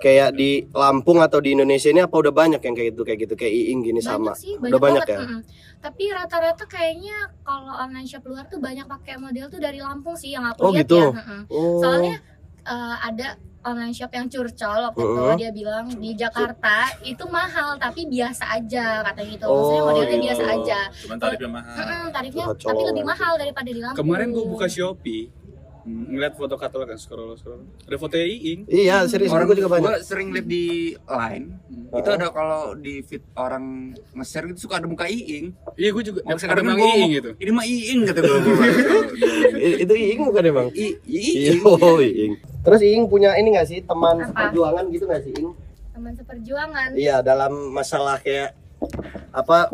[0.00, 3.34] kayak di Lampung atau di Indonesia ini apa udah banyak yang kayak gitu kayak gitu
[3.38, 4.34] kayak Iing gini sama.
[4.34, 5.14] Banyak Udah banyak banget.
[5.14, 5.38] ya?
[5.78, 10.34] Tapi rata-rata kayaknya kalau online shop luar tuh banyak pakai model tuh dari Lampung sih
[10.34, 11.14] yang aku Oh, lihat gitu?
[11.14, 11.44] ya.
[11.46, 11.78] Oh.
[11.78, 12.14] Soalnya
[12.64, 13.28] eh, ada
[13.64, 14.52] online shop yang curcol
[14.84, 15.36] waktu itu Mm-mm.
[15.36, 19.44] dia bilang di Jakarta itu mahal tapi biasa aja katanya gitu.
[19.46, 20.24] Maksudnya Oh, modelnya gitu.
[20.24, 20.78] biasa aja.
[20.98, 21.74] Cuman tarifnya mahal.
[21.74, 22.68] Mm-mm, tarifnya Curcol.
[22.68, 23.98] tapi lebih mahal daripada di Lampung.
[23.98, 25.24] Kemarin gua buka Shopee,
[25.82, 27.64] hmm, ngeliat foto katalog kan scroll scroll.
[27.82, 28.60] Ada foto Iing.
[28.66, 29.82] Iya, serius Orang gue juga banyak.
[29.82, 31.46] Gua sering lihat di line.
[31.90, 33.64] Itu ada kalau di feed orang
[34.12, 35.52] nge-share gitu suka ada muka Iing.
[35.74, 37.30] Iya, gua juga Maksudnya ada gua Iing gitu.
[37.34, 38.38] Ini mah Iing kata gua.
[39.64, 40.68] I- itu Iing bukan emang?
[40.70, 41.62] I, Iya, Iing.
[41.62, 42.34] oh Iing.
[42.64, 44.48] Terus Iing punya ini gak sih teman Apa?
[44.48, 45.52] perjuangan gitu gak sih Iing?
[45.90, 46.88] Teman seperjuangan.
[46.92, 48.56] Iya dalam masalah kayak
[49.30, 49.68] apa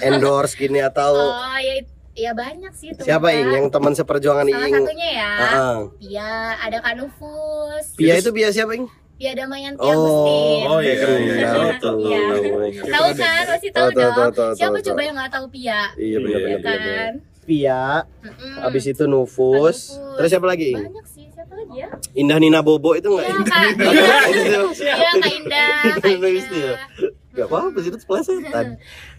[0.00, 1.74] endorse gini atau Oh, ya
[2.14, 3.26] ya banyak sih teman siapa.
[3.30, 4.74] Iing yang teman seperjuangan Salah Iing?
[4.80, 5.30] satunya ya.
[5.36, 5.76] Heeh.
[6.00, 7.84] Pia, ada Kak Nufus.
[7.94, 8.88] Pia itu Pia siapa Iing?
[9.14, 10.62] Pia Damayanti Oh, Agustin.
[10.66, 11.20] oh iya, keren.
[11.22, 11.50] iya.
[11.76, 12.18] Tahu Iya.
[12.18, 13.12] Iya.
[13.14, 13.44] Kan?
[13.46, 14.32] Pasti tahu tahu, dong.
[14.32, 15.06] tahu, Siapa tahu, coba tahu.
[15.06, 15.80] yang nggak tahu Pia?
[15.94, 16.82] Iya benar Iya, benar benar.
[16.98, 17.14] Kan?
[17.44, 17.84] Pia,
[18.24, 18.54] Mm-mm.
[18.58, 20.16] habis itu Nufus, Nufus.
[20.16, 20.80] terus siapa lagi Iing?
[20.82, 21.12] Banyak sih.
[21.13, 21.13] Siapa lagi
[21.76, 21.88] ya?
[22.14, 23.42] Indah Nina Bobo itu enggak Iya?
[23.44, 23.62] Kak.
[24.30, 25.68] Iya, Iya, Kak Indah.
[25.84, 26.06] Ya.
[26.06, 26.76] Indah.
[27.30, 28.66] Gak apa-apa sih itu pelesetan.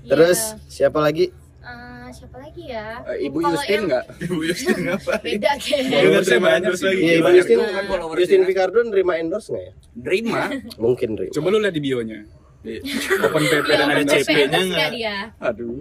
[0.01, 0.07] Iya.
[0.07, 1.35] Terus siapa lagi?
[1.59, 3.01] Eh, siapa lagi ya?
[3.09, 4.03] Eh, Ibu Justin yang enggak?
[4.21, 5.23] Ibu Justin ngapain?
[5.25, 6.07] Beda Dia kayaknya.
[6.07, 7.01] nggak terima endorse lagi.
[7.01, 7.57] Iya, Ibu Justin.
[7.57, 8.19] juga kan followersnya.
[8.21, 9.73] Justin Picardo nerima endorse nggak ya?
[9.97, 10.41] Nerima.
[10.77, 11.31] Mungkin nerima.
[11.33, 12.19] Coba lu lihat di bionya.
[12.61, 12.73] Di
[13.19, 14.21] open PP Iya, dan ada ada CP.
[14.23, 14.89] CP-nya nggak?
[14.93, 15.25] nggak?
[15.43, 15.75] Aduh.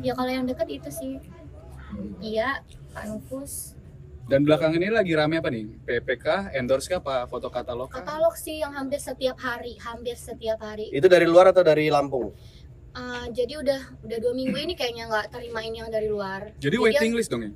[0.00, 1.12] Ya kalau yang deket itu sih.
[2.18, 2.48] Iya,
[2.90, 3.75] Kak Nufus.
[4.26, 5.86] Dan belakangan ini lagi rame apa nih?
[5.86, 7.86] PPK, endorse kah apa foto katalog?
[7.86, 8.02] kah?
[8.02, 10.90] Katalog sih yang hampir setiap hari, hampir setiap hari.
[10.90, 12.34] Itu dari luar atau dari Lampung?
[12.90, 16.50] Uh, jadi udah udah dua minggu ini kayaknya nggak terimain yang dari luar.
[16.58, 17.52] Jadi Jadi waiting list dong ya?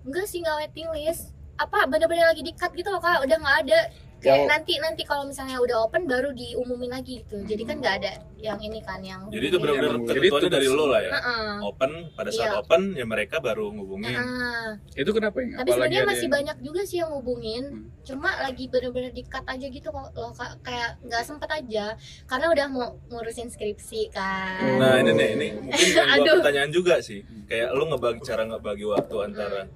[0.00, 1.36] Enggak sih nggak waiting list.
[1.60, 3.20] Apa bener-bener lagi di cut gitu loh kak?
[3.20, 3.80] Udah nggak ada.
[4.24, 7.44] Kayak Yang- nanti nanti kalau misalnya udah open baru diumumin lagi gitu.
[7.44, 9.28] Jadi kan nggak ada yang ini kan yang.
[9.28, 11.12] Jadi itu benar-benar Jadi ketentuannya dari lo lah ya.
[11.12, 11.52] Heeh.
[11.62, 12.58] Open pada saat Iya.
[12.58, 14.16] open ya mereka baru ngubungin.
[14.16, 14.68] Heeh.
[14.96, 15.60] Itu kenapa ya?
[15.60, 17.64] Tapi sebenarnya ada masih yang- banyak juga sih yang ngubungin.
[17.66, 17.84] Hmm.
[18.02, 20.52] Cuma lagi bener-bener di cut aja gitu kok loh kak.
[20.62, 21.84] Kayak nggak sempet aja.
[22.24, 24.80] Karena udah mau ngurusin skripsi kan.
[24.80, 25.68] Nah ini nih, ini mungkin
[26.16, 26.40] Aduh.
[26.40, 27.20] pertanyaan juga sih.
[27.44, 29.68] Kayak lu ngebagi cara ngebagi waktu antara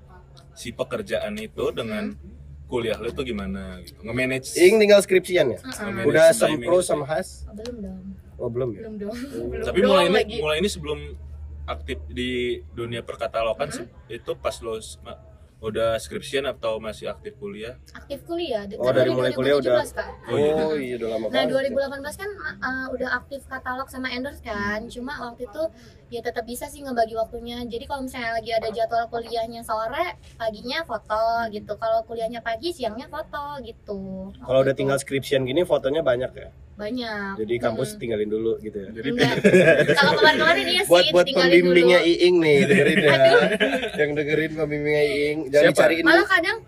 [0.55, 2.17] si pekerjaan itu dengan
[2.69, 3.97] kuliah lu tuh gimana gitu.
[3.99, 5.59] Nge-manage Iing tinggal skripsian ya?
[5.59, 5.73] Heeh.
[5.83, 7.49] nge-manage Udah sempro sama Has?
[7.49, 8.01] Oh, belum dong.
[8.37, 8.81] Oh belum ya?
[8.83, 9.17] Belum dong.
[9.51, 10.37] Belum Tapi mulai ini lagi.
[10.39, 10.99] mulai ini sebelum
[11.65, 12.31] aktif di
[12.71, 14.77] dunia perkatalogan se- itu pas lo
[15.59, 17.75] udah skripsian atau masih aktif kuliah?
[17.91, 18.63] aktif kuliah.
[18.79, 20.09] Oh, dari mulai kuliah udah- 2017, Kak.
[20.25, 20.53] Oh, iya.
[20.55, 21.75] Oh iya udah lama Nah, banget.
[21.75, 22.31] 2018 kan
[22.63, 24.87] uh, udah aktif katalog sama endorse kan.
[24.87, 25.63] Cuma waktu itu
[26.09, 27.61] ya tetap bisa sih ngebagi waktunya.
[27.63, 31.73] Jadi kalau misalnya lagi ada jadwal kuliahnya sore, paginya foto gitu.
[31.75, 34.33] Kalau kuliahnya pagi, siangnya foto gitu.
[34.35, 36.51] Kalau udah tinggal skripsian gini fotonya banyak ya?
[36.79, 37.43] banyak.
[37.43, 37.99] Jadi kampus Hmm.
[37.99, 38.89] tinggalin dulu gitu ya?
[38.95, 39.11] Jadi.
[39.99, 42.15] Kalau kemarin-kemarin iya sih buat buat pembimbingnya dulu.
[42.15, 43.15] Iing nih dengerin ya
[43.99, 45.75] yang dengerin pembimbingnya Iing jangan Siapa?
[45.75, 46.59] dicariin Malah kadang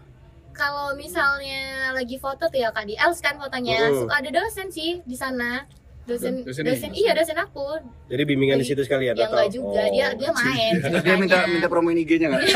[0.51, 1.63] kalau misalnya
[1.95, 4.03] lagi foto tuh ya Kak di Els kan fotonya, Hmm.
[4.03, 5.63] suka ada dosen sih di sana.
[6.11, 7.67] Dosen Dosen dosen, iya dosen aku
[8.07, 9.39] Jadi bimbingan di situ sekalian ya atau?
[9.39, 10.19] enggak juga dia Oh.
[10.19, 12.43] dia main Terus dia minta minta promoin IG-nya nggak?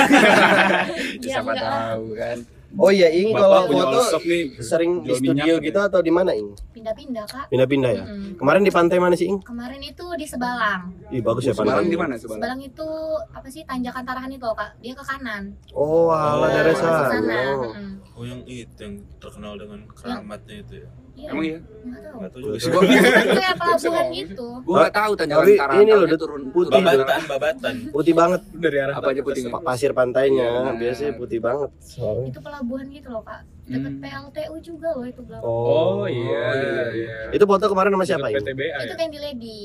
[1.16, 1.64] Iya, Siapa enggak.
[1.64, 2.38] tahu kan.
[2.74, 6.58] Oh iya, Ing kalau foto nih, sering di studio gitu atau di mana, Ing?
[6.74, 8.02] pindah-pindah kak Pindah-pindah ya.
[8.02, 8.34] Mm-mm.
[8.34, 9.38] Kemarin di pantai mana sih, Ing?
[9.40, 11.86] kemarin itu di Sebalang Ih, bagus ya pantai.
[11.86, 12.42] di mana Sebarang?
[12.42, 12.88] Sebalang itu
[13.30, 17.06] apa sih tanjakan Tarahan itu kak dia ke kanan Oh, alah Oh, sana.
[17.08, 17.70] sana Oh.
[18.14, 20.90] Oh yang itu yang terkenal dengan keramatnya itu ya.
[21.14, 21.58] Iya, Emang iya?
[21.84, 22.68] Enggak tahu juga sih.
[22.68, 25.76] Gua itu kayak pelabuhan gitu gua tahu tanjakan Tapi Taran.
[25.78, 26.74] ini loh, Dut, turun putih.
[26.76, 27.74] Babatan, babatan.
[27.88, 28.40] Putih banget.
[28.52, 29.50] dari arah Apa aja putihnya?
[29.50, 30.72] Pa- Pasir pantainya Iya.
[30.74, 31.70] biasanya putih banget.
[31.80, 32.28] Soalnya.
[32.28, 34.02] itu pelabuhan gitu loh kak deket Hmm.
[34.02, 37.16] PLTU juga loh itu belakang Oh iya iya iya.
[37.30, 38.36] Itu foto kemarin sama siapa, Ing?
[38.38, 38.94] PTBA itu ya.
[38.94, 39.62] Candy Lady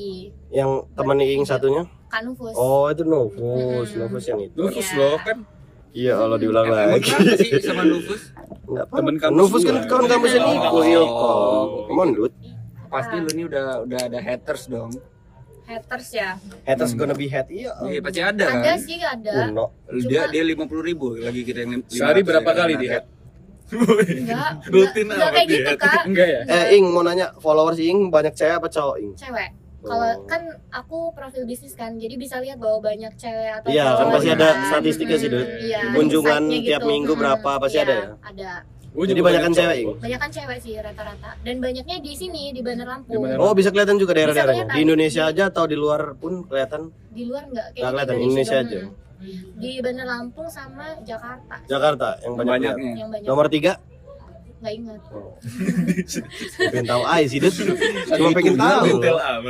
[0.50, 1.82] Yang temen Ing satunya?
[2.06, 3.88] Kak Nufus Oh, itu Novus.
[3.92, 4.54] Novus yang itu.
[4.56, 4.98] Nufus Iya.
[4.98, 5.38] loh kan
[5.90, 7.02] Iya, Allah diulang Emang lagi.
[7.04, 8.22] kenapa sih sama Nufus?
[8.62, 9.22] Enggak Temen apa.
[9.24, 10.84] kampus Novus kan kawan kampusnya Niko, Oh.
[10.86, 11.32] Ilko.
[11.84, 12.34] Come on, dude.
[12.86, 14.92] Pasti lu nih udah udah ada haters dong.
[15.62, 17.46] haters ya Haters gonna be hat.
[17.48, 17.70] Iya.
[17.80, 18.58] Iya pasti ada kan.
[18.60, 19.70] ada sih ada Uno.
[20.00, 22.80] Dia dia lima puluh ribu lagi kita yang lima Sehari ratus berapa ya, kali kan
[22.80, 23.04] di head?
[23.70, 25.58] enggak Rutin enggak, kayak dia.
[25.62, 26.40] gitu kak Enggak ya?
[26.44, 29.12] Eh, Ing mau nanya followers Ing banyak cewek apa cowok, Ing?
[29.14, 29.48] cewek
[29.80, 30.24] kalau Oh.
[30.24, 34.28] kan aku profil bisnis kan jadi bisa lihat bahwa banyak cewek atau Iya, kan pasti
[34.28, 34.36] kan.
[34.36, 35.40] ada statistiknya sih, Dut.
[35.42, 38.06] Mm, iya, Kunjungan insight-nya tiap minggu berapa, pasti iya, ada ya?
[38.22, 38.50] ada
[38.90, 39.90] Gua Jadi juga banyak kan banyak cewek, Ing?
[40.02, 43.70] banyak kan cewek sih rata-rata dan banyaknya di sini di Bandar Lampung Di Oh, bisa
[43.70, 44.66] kelihatan juga daerah-daerahnya.
[44.68, 48.16] Di Indonesia aja atau di luar pun kelihatan di luar enggak kayak Nggak di kelihatan,
[48.20, 48.66] Indonesia doang.
[48.66, 48.80] aja.
[49.54, 52.50] Di Bandar Lampung sama Jakarta Jakarta yang banyak.
[52.50, 52.92] Banyaknya.
[52.96, 53.72] yang banyak Nomor tiga,
[54.60, 55.00] nggak ingat
[56.70, 57.54] pengen tahu aja sih, Dut.
[58.06, 59.00] Cuma pengen tahu.
[59.00, 59.40] Nah,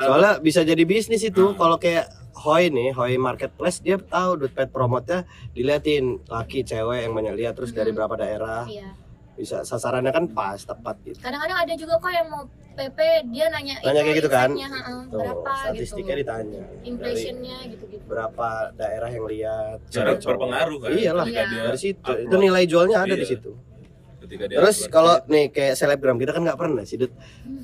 [0.00, 4.66] Soalnya bisa jadi bisnis itu kalau kayak Hoi nih, Hoi Marketplace dia tahu duit pet
[4.66, 8.00] promote-nya diliatin laki cewek yang banyak lihat terus dari Hmm.
[8.00, 8.64] berapa daerah.
[8.66, 8.96] iya
[9.32, 11.16] Bisa sasarannya kan pas tepat gitu.
[11.18, 14.48] kadang-kadang ada juga kok yang mau PP dia nanya Nanya kayak gitu kan?
[14.52, 14.68] Tuh,
[15.14, 16.62] berapa statistiknya gitu ditanya.
[16.82, 19.78] Impressionnya gitu-gitu berapa daerah yang lihat.
[19.88, 20.88] Cara berpengaruh kan.
[20.90, 21.44] Iyalah, Iya.
[21.68, 22.00] dari situ.
[22.02, 22.26] upload.
[22.26, 23.30] Itu nilai jualnya ada di Iya.
[23.30, 23.50] situ.
[24.22, 27.12] Ketika dia Terus kalau nih kayak selebgram kita kan nggak pernah sih, Dut.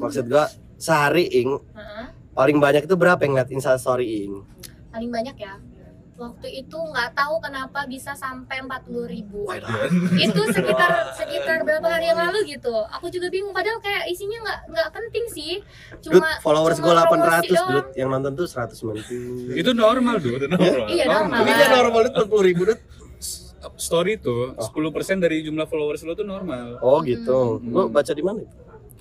[0.03, 2.07] Maksud gua sehari ing Heeh.
[2.33, 4.47] paling banyak itu berapa yang lihat Insta story ing?
[4.89, 5.55] paling banyak ya
[6.19, 9.47] waktu itu nggak tahu kenapa bisa sampai 40.000 ribu
[10.19, 14.59] itu sekitar sekitar berapa hari yang lalu gitu aku juga bingung padahal kayak isinya nggak
[14.75, 15.63] nggak penting sih
[16.03, 17.71] Dut, cuma followers cuma gua promosi 800, doang.
[17.71, 17.87] Dut.
[17.95, 19.63] Yang nonton tuh 190.
[19.63, 20.15] Itu normal.
[20.19, 20.87] Udah normal.
[20.91, 22.81] iya normal Ini normal Dut 40 ribu, Dut.
[23.75, 24.71] Story tuh 10%
[25.19, 26.79] dari jumlah followers lo tuh normal.
[26.79, 27.59] Oh gitu.
[27.59, 27.69] Hmm.
[27.69, 28.43] Lu baca di mana?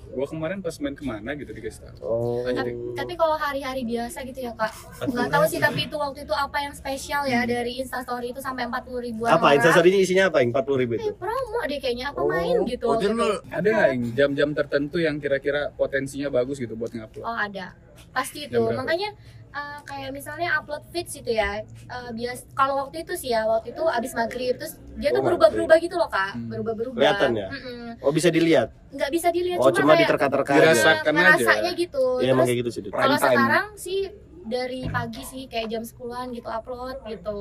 [0.08, 1.96] Gua kemarin pas main ke mana gitu dikasih tahu.
[2.00, 2.40] Oh.
[2.42, 4.72] tapi, tapi kalau hari-hari biasa gitu ya kak
[5.04, 8.66] nggak tahu sih tapi itu waktu itu apa yang spesial ya dari instastory itu sampai
[8.66, 9.56] 40 ribuan Apa orang.
[9.60, 10.40] instastory-nya isinya apa?
[10.40, 11.12] Yang 40 ribu Eh, itu?
[11.14, 12.26] promo deh kayaknya apa Oh.
[12.26, 13.02] main gitu Oh, itu.
[13.04, 13.30] jurnal.
[13.46, 17.22] Ada nggak yang jam-jam tertentu yang kira-kira potensinya bagus gitu buat ngupload?
[17.22, 17.76] Oh ada,
[18.10, 18.58] pasti itu.
[18.58, 19.12] Makanya
[19.50, 21.60] uh, kayak misalnya upload feeds itu ya.
[21.86, 25.26] Uh, bias kalau waktu itu sih ya, waktu itu abis maghrib terus dia tuh Oh,
[25.26, 26.48] berubah-berubah gitu loh kak, Hmm.
[26.48, 26.98] berubah-berubah.
[26.98, 27.48] Kelihatan ya?
[27.48, 28.00] Mm-mm.
[28.00, 28.68] Oh bisa dilihat.
[28.88, 30.72] Nggak bisa dilihat Oh cuma, cuma diterka-terka Dirasa- aja.
[30.72, 31.20] Dirasakan aja.
[31.20, 32.04] ngerasanya gitu.
[32.18, 32.80] Iya emang terus kayak gitu sih.
[32.88, 34.00] Kalau sekarang sih
[34.48, 37.38] dari pagi sih kayak jam 10-an gitu upload gitu.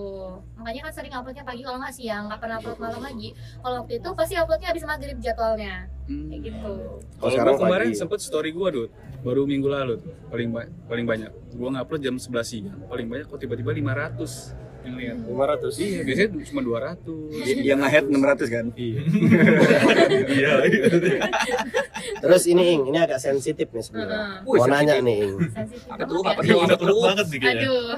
[0.53, 3.29] Makanya kan sering uploadnya pagi kalau nggak siang, nggak pernah upload malam lagi.
[3.57, 6.27] Kalau waktu itu pasti uploadnya abis maghrib jadwalnya, Hmm.
[6.27, 6.73] kayak gitu.
[7.17, 7.97] Kalau sekarang kemarin pagi.
[7.97, 8.87] sempet story gua tuh
[9.19, 11.31] baru minggu lalu tuh paling ba- paling banyak.
[11.53, 12.77] Gua ngupload jam 11 siang.
[12.85, 14.51] Paling banyak kok tiba-tiba 500
[14.87, 15.17] yang lihat.
[15.27, 15.75] 500.
[15.77, 17.59] Iya, biasanya cuma 200.
[17.61, 18.65] Yang nge-head 600 kan?
[18.73, 18.99] Iya.
[20.27, 20.51] Iya.
[22.17, 24.41] Terus ini Ing, ini agak sensitif nih sebenarnya.
[24.47, 25.35] Wih, Mau nanya nih Ing.
[25.91, 26.21] Apa tuh?
[26.23, 26.47] banget Apa ya.
[26.47, 26.57] tuh?
[26.57, 27.03] Udah Apa peluk tuh?
[27.05, 27.61] banget nih kayaknya.
[27.61, 27.89] Aduh,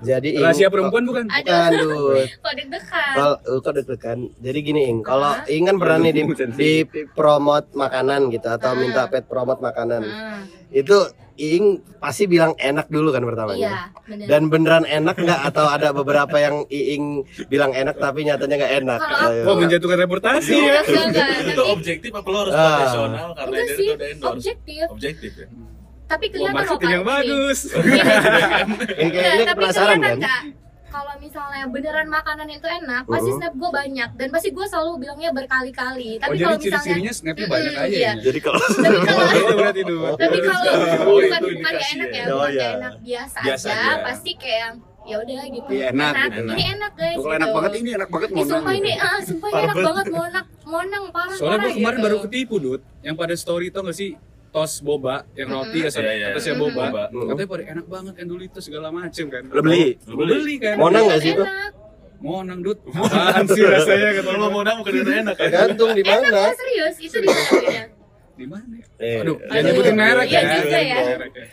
[0.00, 0.42] Jadi Ing.
[0.42, 1.24] Rahasia perempuan bukan?
[1.28, 2.28] Bukan, Dut.
[2.40, 3.12] kok deg-degan.
[3.14, 4.18] Kalau uh, kok deg-degan.
[4.40, 5.32] Jadi gini Ing, kalau?
[5.46, 6.22] Ing kan pernah nih di,
[6.60, 6.72] di
[7.12, 10.02] promote makanan gitu atau minta pet promote makanan.
[10.70, 10.98] Itu
[11.34, 13.56] Ing pasti bilang enak dulu kan pertamanya.
[13.56, 14.26] Iya, bener.
[14.28, 19.00] Dan beneran enak nggak atau ada beberapa yang Iing bilang enak tapi nyatanya nggak enak?
[19.00, 19.44] Kalau.
[19.48, 21.00] Kok menjatuhkan reputasi Enggak, ya?
[21.00, 21.54] enggak, enggak.
[21.56, 22.60] Itu objektif apa lo harus Ah.
[22.60, 24.32] profesional karena enggak dia sih, udah endorse.
[24.36, 24.84] objektif.
[24.92, 25.46] Objektif ya.
[26.04, 27.58] Tapi kelihatan loh marketing yang bagus.
[27.70, 30.18] Ini kayak Enggak, ini tapi penasaran kan?
[30.20, 30.42] Kak.
[30.90, 33.38] Kalau misalnya beneran makanan itu enak, pasti Mhm.
[33.38, 36.10] snap gue banyak dan pasti gue selalu bilangnya berkali-kali.
[36.12, 38.10] Oh, Tapi jadi kalau misalnya ciri-cirinya snapnya Mm-mm, banyak aja iya.
[38.10, 38.12] ya?
[38.20, 39.96] Jadi kalau tapi kalau Itu berarti itu.
[40.18, 42.18] tapi kalau Oh, bukan itu bukan gak indikasi enak ya.
[42.18, 42.60] ya, Oh, bukan iya.
[42.60, 44.02] gak enak biasa, Biasa aja, aja.
[44.02, 45.68] pasti kayak yang ya udah gitu.
[45.70, 46.42] Iya, enak, gitu.
[46.50, 47.16] Ini enak guys.
[47.16, 47.56] Kalau enak gitu.
[47.56, 48.76] banget ini enak banget mau sumpah nang.
[48.76, 51.96] ini, ah, sumpah ini enak banget, mau enak, mau enak, parah, Soalnya parah gue kemarin
[51.96, 52.04] gitu.
[52.04, 52.80] baru ketipu, Dut.
[53.00, 54.10] Yang pada story tau gak sih?
[54.50, 55.86] Tos boba, yang roti Mm-mm.
[55.86, 56.26] atasnya, Iya, iya.
[56.34, 56.84] atasnya boba.
[56.90, 57.02] Boba.
[57.30, 59.46] Katanya pada enak banget endolitos segala macem kan.
[59.46, 59.94] Lo beli?
[60.02, 60.74] Gue beli kan.
[60.74, 61.44] Mau nang nggak sih itu?
[61.46, 61.72] Enak,
[62.20, 62.82] Mau nang, Dut.
[62.92, 64.12] Apaan sih rasanya?
[64.12, 65.46] Kata Kalau lo mau nang bukan enak ya.
[65.46, 66.52] Tergantung di enak, mana.
[66.52, 67.84] serius, itu di mana belinya?
[68.40, 68.86] Di mana ya?
[68.96, 70.48] Eh, Aduh, eh, jangan nyebutin merek Iya ya.
[70.56, 70.96] juga ya.
[70.98, 71.46] Merek ya.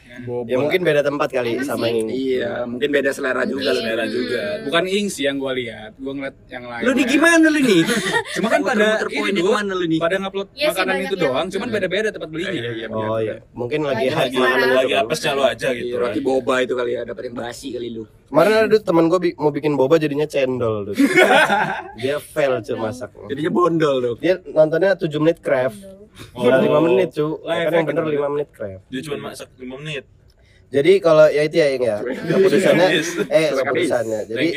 [0.47, 1.91] Ya mungkin beda tempat kali Enak sama sih.
[1.93, 3.60] yang Iya, mungkin beda selera juga.
[3.67, 3.76] Mungkin.
[3.78, 6.84] selera juga Bukan ing sih yang gua lihat, gua ngeliat yang lain.
[6.84, 7.82] Lu di gimana lu nih?
[8.36, 10.00] Cuma kan pada ini ke mana lu nih?
[10.00, 11.76] pada ngupload Iya sih, makanan itu doang, cuman Hmm.
[11.76, 12.52] beda-beda tempat belinya.
[12.54, 15.04] Iya, iya, Oh iya, mungkin lagi Lagi hype lagi makanan lagi itu.
[15.04, 18.04] apesnya lo aja gitu Iya, roti boba itu kali ya, dapat yang basi kali lu.
[18.28, 21.00] Kemarin ada temen gue mau bikin boba jadinya cendol dude.
[21.97, 23.26] Dia fail cuy masaknya.
[23.28, 24.15] Jadinya bondol tuh.
[24.17, 25.80] Dia nontonnya 7 menit craft.
[26.34, 27.32] Enggak 5 menit cuy.
[27.45, 28.17] Live Kan yang bener gitu.
[28.17, 28.84] 5 menit craft.
[28.89, 30.03] dia cuma masak 5 menit
[30.67, 31.97] Jadi kalau ya itu ya Ing ya.
[32.03, 32.88] Keputusannya
[33.25, 33.56] eh Habis.
[33.58, 34.19] keputusannya.
[34.27, 34.47] Jadi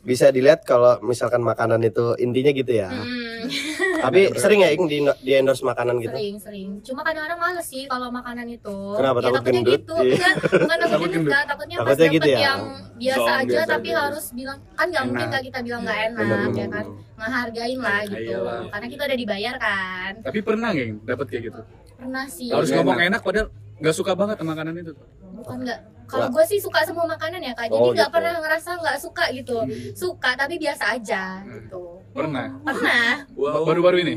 [0.00, 2.86] bisa dilihat kalau misalkan makanan itu intinya gitu ya.
[2.88, 3.42] Hmm,
[3.98, 6.14] Tapi sering ya Ing di, di endorse makanan gitu.
[6.14, 6.68] sering sering.
[6.80, 8.76] Cuma kadang-kadang males sih kalau makanan itu.
[8.94, 9.18] Kenapa?
[9.18, 9.74] Ya, Takut takutnya gendut?
[9.76, 9.94] gitu.
[9.98, 10.14] Iya.
[10.14, 11.42] Enggak, bukan takut gendut, Kak.
[11.44, 12.38] takutnya pas Takutnya dapet gitu ya?
[12.40, 12.60] yang
[12.94, 13.98] biasa Zong, aja biasa tapi aja.
[14.00, 15.34] harus bilang kan nggak mungkin Enak.
[15.34, 16.86] Kak kita bilang nggak enak Bener, ya kan.
[16.86, 16.86] bener.
[17.18, 18.22] Ngehargain lah gitu.
[18.30, 18.60] Iyalah.
[18.70, 20.12] Karena kita udah dibayar kan.
[20.22, 21.60] Tapi pernah nggak yang dapat kayak gitu?
[21.98, 22.48] Pernah sih.
[22.48, 22.78] Harus Enak.
[22.78, 24.94] ngomong enak padahal nggak suka banget sama makanan itu.
[25.38, 28.14] Bukan nggak kalau gue sih suka semua makanan ya kak jadi Oh, nggak gitu.
[28.16, 29.56] pernah ngerasa nggak suka gitu
[29.92, 32.48] suka tapi biasa aja gitu Pernah.
[32.64, 33.62] pernah Wow.
[33.62, 34.14] Baru-baru ini.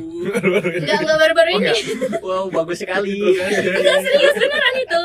[0.80, 1.72] nggak nggak baru-baru Oh, ini
[2.26, 3.36] Wow, bagus sekali.
[3.36, 5.04] nggak serius beneran itu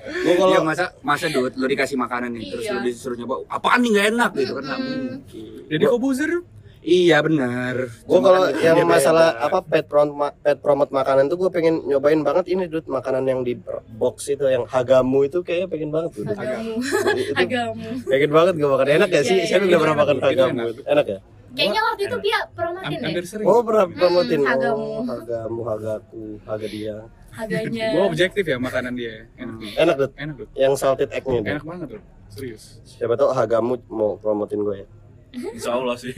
[0.00, 2.72] Gue kalau Iya, masa masa duit lu dikasih makanan nih terus Iya.
[2.72, 5.66] lu disuruh nyoba apaan nih nggak enak gitu kan nggak mungkin.
[5.68, 6.32] Jadi kok buzzer?
[6.80, 7.92] Iya benar.
[7.92, 9.46] gue kalau kan yang dia masalah beda.
[9.46, 13.44] apa pet promote pet promote makanan tuh gue pengen nyobain banget ini dude makanan yang
[13.44, 13.52] di
[13.94, 16.24] box itu yang hagamu itu kayaknya pengen banget tuh.
[16.24, 16.34] dude.
[16.34, 16.72] agamu
[17.12, 19.20] itu agamu pengen banget gue makan enak sih?
[19.20, 19.68] Iya, iya, Saya iya.
[19.68, 20.72] udah pernah makan hagamu enak.
[20.72, 20.82] itu.
[20.86, 21.18] Enak ya?
[21.50, 23.44] kayaknya waktu itu Pia promotin Am- deh sering.
[23.44, 24.90] Oh pernah promotin Hmm, oh, hagamu.
[25.04, 26.96] hagamu hagaku haga dia.
[27.30, 29.28] harganya Gua objektif ya makanan dia.
[29.36, 29.58] Enak.
[29.76, 30.14] Enak dude.
[30.16, 30.48] Enak tuh.
[30.56, 31.40] Yang salted egg-nya.
[31.44, 32.02] Enak banget tuh.
[32.30, 32.80] Serius.
[32.82, 34.88] Siapa tahu hagamu mau promotin gue ya.
[35.54, 36.12] insya Allah sih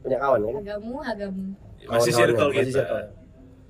[0.00, 0.52] Punya kawan ya?
[0.58, 1.44] agamu agamu
[1.84, 3.04] masih circle masih kita circle.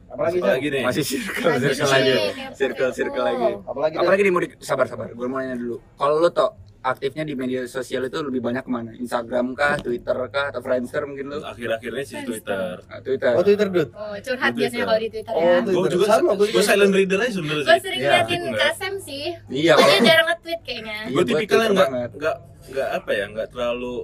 [0.07, 2.13] Apalagi apalagi nih masih circle Lagi circle lagi.
[2.55, 3.51] Circle circle lagi.
[3.61, 3.95] Apalagi?
[3.97, 5.11] Apalagi nih mau di, sabar sabar.
[5.11, 5.83] Gue mau nanya dulu.
[5.93, 8.95] Kalau lu toh aktifnya di media sosial itu lebih banyak ke mana?
[8.95, 11.41] Instagram kah, Twitter kah, atau Friendster mungkin lu?
[11.41, 13.33] akhir-akhirnya sih Twitter Ah, Twitter.
[13.33, 13.91] Oh Twitter dude.
[13.91, 14.55] oh curhat Twitter.
[14.55, 15.75] biasanya kalau di Twitter Oh, ya Twitter.
[15.75, 18.11] gue juga Sama, gue silent reader aja sebenarnya gue sering Iya.
[18.13, 18.61] liatin Enggak.
[18.71, 22.37] Kasem sih Iya, dia jarang nge-tweet kayaknya Iya, gue gua tipikalnya Twitter nggak nggak
[22.71, 23.97] nggak apa ya nggak terlalu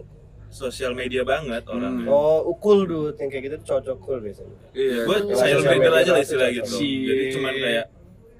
[0.50, 3.14] sosial media banget orangnya Oh, ukul dude.
[3.16, 4.56] Yang kayak gitu cocok cool biasanya.
[4.72, 5.00] Iya.
[5.06, 5.16] gue
[5.64, 7.86] media aja lah istilah gitu Si- jadi cuman kayak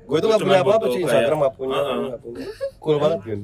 [0.05, 1.99] Gue tuh gak punya apa-apa sih Instagram gak punya, Uh-uh.
[2.11, 2.47] nggak punya.
[2.77, 3.41] Cool banget kan.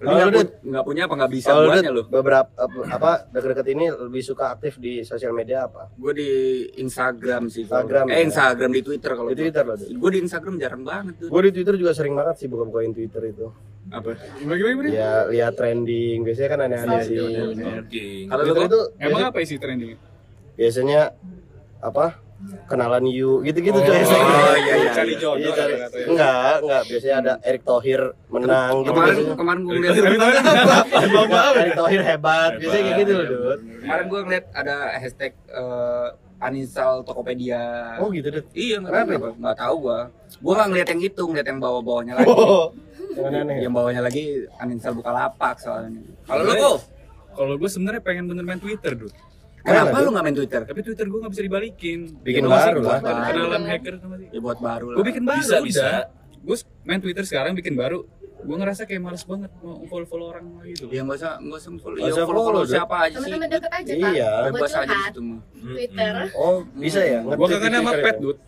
[0.00, 2.02] Lu nggak pu- punya apa nggak bisa Kalau buatnya lu?
[2.06, 5.92] beberapa apa- apa deket-deket ini lebih suka aktif di sosial media apa?
[5.92, 6.30] Gue di
[6.74, 7.64] Instagram sih.
[7.64, 8.20] kalau- Instagram, Eh ya?
[8.24, 9.28] Instagram di Twitter kalau.
[9.28, 9.76] Di Twitter loh.
[9.76, 11.28] Gue di Instagram jarang banget tuh.
[11.28, 13.52] Gue di Twitter juga sering banget sih buka-bukain Twitter itu.
[13.90, 14.16] Apa?
[14.40, 14.88] Bagaimana?
[14.88, 17.16] Ya lihat trending, biasanya kan aneh-aneh sih.
[17.50, 19.96] stalking Kalau lu itu Emang apa isi trending?
[20.54, 21.12] biasanya
[21.78, 22.16] apa?
[22.66, 24.00] Kenalan you gitu-gitu Oh, coy.
[24.00, 24.90] Oh iya iya.
[24.90, 25.18] Cari iya.
[25.18, 25.76] jodoh Iya, cari-
[26.06, 26.82] enggak, enggak.
[26.86, 28.90] Biasanya ada Erick Thohir menang gitu.
[28.90, 29.36] Kemarin biasanya.
[29.36, 29.94] kemarin gue ngeliat
[31.20, 32.52] Enggak, Erick Thohir hebat.
[32.56, 33.58] Biasanya kayak gitu loh, Dut.
[33.80, 36.08] kemarin gue ngeliat ada hashtag eh,
[36.40, 37.62] uninstall Tokopedia.
[37.98, 38.46] Oh gitu, Dut.
[38.52, 39.12] Iya nggak Kenapa?
[39.12, 39.98] tahu nggak tahu gua.
[40.40, 42.28] Gua nggak ngeliat yang itu, ngeliat yang bawah-bawahnya lagi.
[42.30, 42.66] Oh,
[43.10, 43.54] yang aneh-aneh.
[43.54, 43.60] ya?
[43.66, 44.24] Yang bawahnya lagi
[44.56, 46.00] uninstall Bukalapak soalnya.
[46.24, 46.72] Kalau lu?
[47.30, 49.12] Kalau gue sebenarnya pengen bener main Twitter, Dut.
[49.60, 50.60] Kenapa lu nggak main Twitter?
[50.64, 52.00] Tapi Twitter gue nggak bisa dibalikin.
[52.24, 52.98] Bikin masih baru lah.
[53.00, 54.28] Kenalan hacker sama sih.
[54.32, 54.96] Ya buat baru lah.
[54.96, 55.88] Gue bikin baru Bisa, bisa.
[56.40, 56.56] Gue
[56.88, 58.08] main Twitter sekarang bikin baru.
[58.40, 60.88] Gue ngerasa kayak males banget mau follow follow orang gitu.
[60.88, 61.96] Ya nggak usah nggak usah follow.
[62.00, 63.28] Ya usah follow follow follow, siapa aja sih.
[63.28, 64.30] teman-teman deket aja Iya.
[64.48, 65.40] Bebas aja situ mah.
[65.60, 67.20] Twitter Oh, bisa ya?
[67.20, 68.22] Gue kangen sama pet, ya?
[68.24, 68.38] Dut.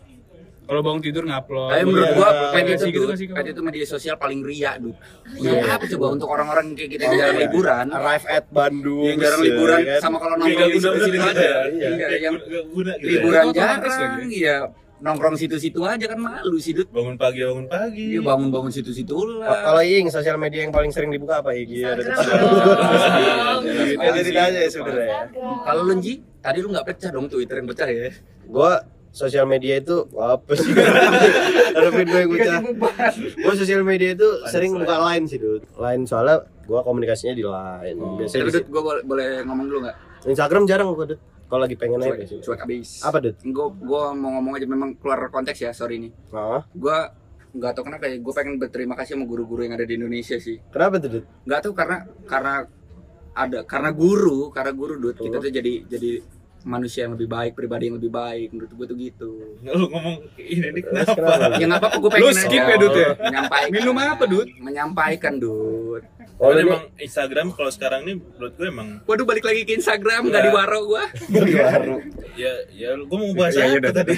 [0.63, 1.69] Kalau bangun tidur ngupload.
[1.69, 4.39] Tapi menurut Iya, gua iya, iya, itu gitu kan sih, pet itu media sosial paling
[4.41, 4.95] ria, Dut.
[5.29, 5.75] Untuk Iya.
[5.75, 7.85] apa coba untuk orang-orang kayak kita yang jarang liburan?
[7.91, 9.03] Arrive at Bandung.
[9.05, 9.99] Yang jarang liburan kan?
[9.99, 11.43] sama kalau Kayak nongkrong di banget aja.
[11.43, 11.61] ya.
[11.67, 12.93] Iya, Kayak yang gitu ya.
[13.03, 14.57] liburan jarang, iya
[15.03, 16.87] nongkrong situ-situ aja kan malu sih, Dut.
[16.87, 19.51] bangun pagi bangun pagi Iya bangun-bangun situ-situ lah.
[19.67, 21.67] Kalau Ing, sosial media yang paling sering dibuka apa Ing?
[21.67, 22.03] Iya, ada.
[23.99, 25.27] Ya, jadi aja ya sebenarnya.
[25.27, 25.49] ya.
[25.63, 28.09] Kalau lu Ji, tadi lu nggak pecah dong Twitter yang pecah ya?
[28.45, 28.79] Gua
[29.13, 30.73] sosial media itu apa sih?
[31.93, 32.59] Video yang bocah.
[33.37, 35.61] Gua sosial media itu sering buka line sih, Dut.
[35.77, 37.97] Line soalnya gua komunikasinya di line.
[38.17, 39.95] Biasanya Tapi di Dut, gue boleh, boleh ngomong dulu nggak?
[40.25, 41.21] Instagram jarang gua, Dut.
[41.43, 42.41] Kalau lagi pengen aja Cuek, biasanya.
[42.41, 42.89] cuek abis.
[43.05, 43.35] Apa, Dut?
[43.39, 46.11] Gue gue mau ngomong aja memang keluar konteks ya, sorry nih.
[46.33, 46.97] Nah, Gue
[47.53, 50.57] nggak tahu kenapa ya, gue pengen berterima kasih sama guru-guru yang ada di Indonesia sih.
[50.67, 51.25] kenapa tuh, Dut?
[51.45, 52.53] Nggak tahu karena karena
[53.33, 56.11] ada karena guru, karena guru Dut, kita tuh jadi jadi
[56.63, 59.29] manusia yang lebih baik pribadi yang lebih baik menurut gue tuh gitu
[59.61, 61.55] lu ngomong ini nih kenapa kenapa?
[61.55, 63.09] ya apa-apa gue Lu pengen skip aja ya, Dut, ya?
[63.21, 64.47] menyampaikan Minum apa, Dut?
[64.57, 66.03] menyampaikan Dut
[66.35, 70.27] Oh, ini emang Instagram kalau sekarang nih menurut gue emang waduh balik lagi ke Instagram
[70.27, 70.45] nggak Ya.
[70.45, 71.03] di waro gue
[71.41, 71.95] di baru.
[72.33, 74.13] ya ya gue mau bahas Iya, iya, apa tadi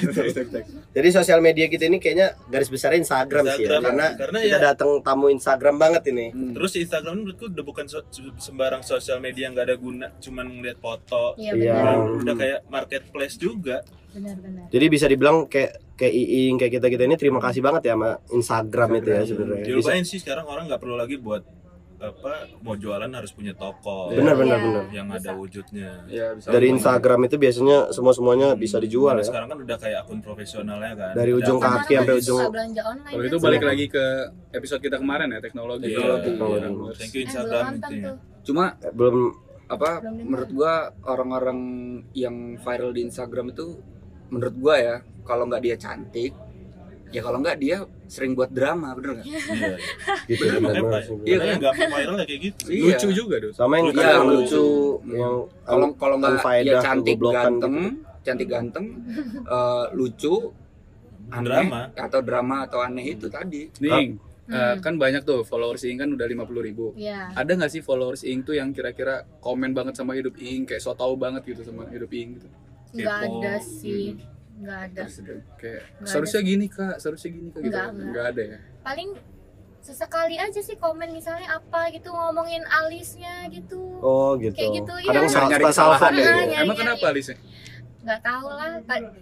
[0.89, 3.67] Jadi sosial media kita ini kayaknya garis besarnya Instagram, sih ya.
[3.67, 3.83] Instagram.
[3.91, 6.31] Karena, Karena kita ya- datang tamu Instagram banget ini.
[6.55, 10.79] Terus Instagram menurutku udah bukan so- sembarang sosial media yang nggak ada guna, cuman ngeliat
[10.79, 11.35] foto.
[11.35, 11.75] Iya Iya.
[11.75, 12.34] benar.
[12.35, 13.77] Udah kayak marketplace juga.
[14.11, 14.67] Benar-benar.
[14.67, 18.19] Jadi bisa dibilang kayak kayak Iing kayak kita kita ini terima kasih banget ya sama
[18.29, 19.63] Instagram, itu ya sebenarnya.
[19.63, 21.43] Bisa- Dilupain sih sekarang orang nggak perlu lagi buat
[21.95, 24.65] apa mau jualan harus punya toko Benar benar Iya.
[24.67, 24.83] benar.
[24.91, 26.03] yang ada wujudnya.
[26.05, 29.29] ya bisa Dari Instagram itu biasanya semua semuanya bisa dijual Karena ya.
[29.31, 31.11] sekarang kan udah kayak akun profesionalnya kan.
[31.15, 32.39] Dari ujung akun kaki sampai ujung.
[32.85, 34.05] Kalau itu balik lagi ke
[34.51, 35.87] episode kita kemarin ya teknologi.
[35.87, 36.27] Iya, Teknologi.
[36.61, 36.97] teknologi.
[36.99, 38.03] Thank you Eh, belum Instagram ya.
[38.05, 38.15] tuh.
[38.43, 39.15] cuma Eh, belum
[39.65, 40.73] apa menurut gua
[41.03, 41.59] orang-orang
[42.13, 43.81] yang viral di Instagram itu
[44.27, 46.33] menurut gua ya kalau nggak dia cantik
[47.09, 49.75] ya kalau nggak dia sering buat drama bener nggak Iya.
[50.29, 51.01] gitu makanya, benar Pak.
[51.01, 51.15] sih.
[51.23, 51.55] Iya, kan?
[51.57, 52.63] nggak viral ya kayak gitu.
[52.67, 52.83] Iya.
[52.85, 53.53] Lucu juga, Dut.
[53.53, 54.33] Sama yang Iya, lucu.
[54.35, 54.65] lucu
[54.99, 55.13] Hmm.
[55.15, 58.21] yang kalau kalau nggak unfaedah, ya cantik kegoblokan ganteng gitu.
[58.21, 58.85] cantik ganteng
[59.55, 60.33] eh, lucu
[61.25, 61.81] aneh Drama.
[61.95, 63.61] atau drama atau aneh itu tadi
[64.45, 64.53] Hmm.
[64.53, 66.93] eh, kan banyak tuh followers Ing kan udah 50 ribu.
[66.93, 67.33] Iya.
[67.33, 70.93] Ada nggak sih followers Ing tuh yang kira-kira komen banget sama hidup Ing, kayak so
[70.93, 72.47] tau banget gitu sama hidup Ing gitu.
[72.93, 73.33] Enggak Kepo.
[73.35, 74.05] ada sih.
[74.55, 75.01] Enggak ada.
[75.03, 75.15] Terus
[75.55, 77.69] kayak Nggak seharusnya gini kak, seharusnya gini kak gitu.
[77.71, 78.05] Nggak, nggak.
[78.07, 78.59] Nggak ada ya.
[78.81, 79.09] Paling
[79.81, 83.81] sesekali aja sih komen misalnya apa gitu ngomongin alisnya gitu.
[83.99, 84.53] Oh gitu.
[84.53, 85.09] Kayak gitu, iya.
[85.09, 86.21] Kadang salah Nyari kesalahan ya.
[86.23, 87.05] nyari- Emang kenapa.
[87.09, 87.37] Alisnya?
[88.05, 88.71] nggak tahu lah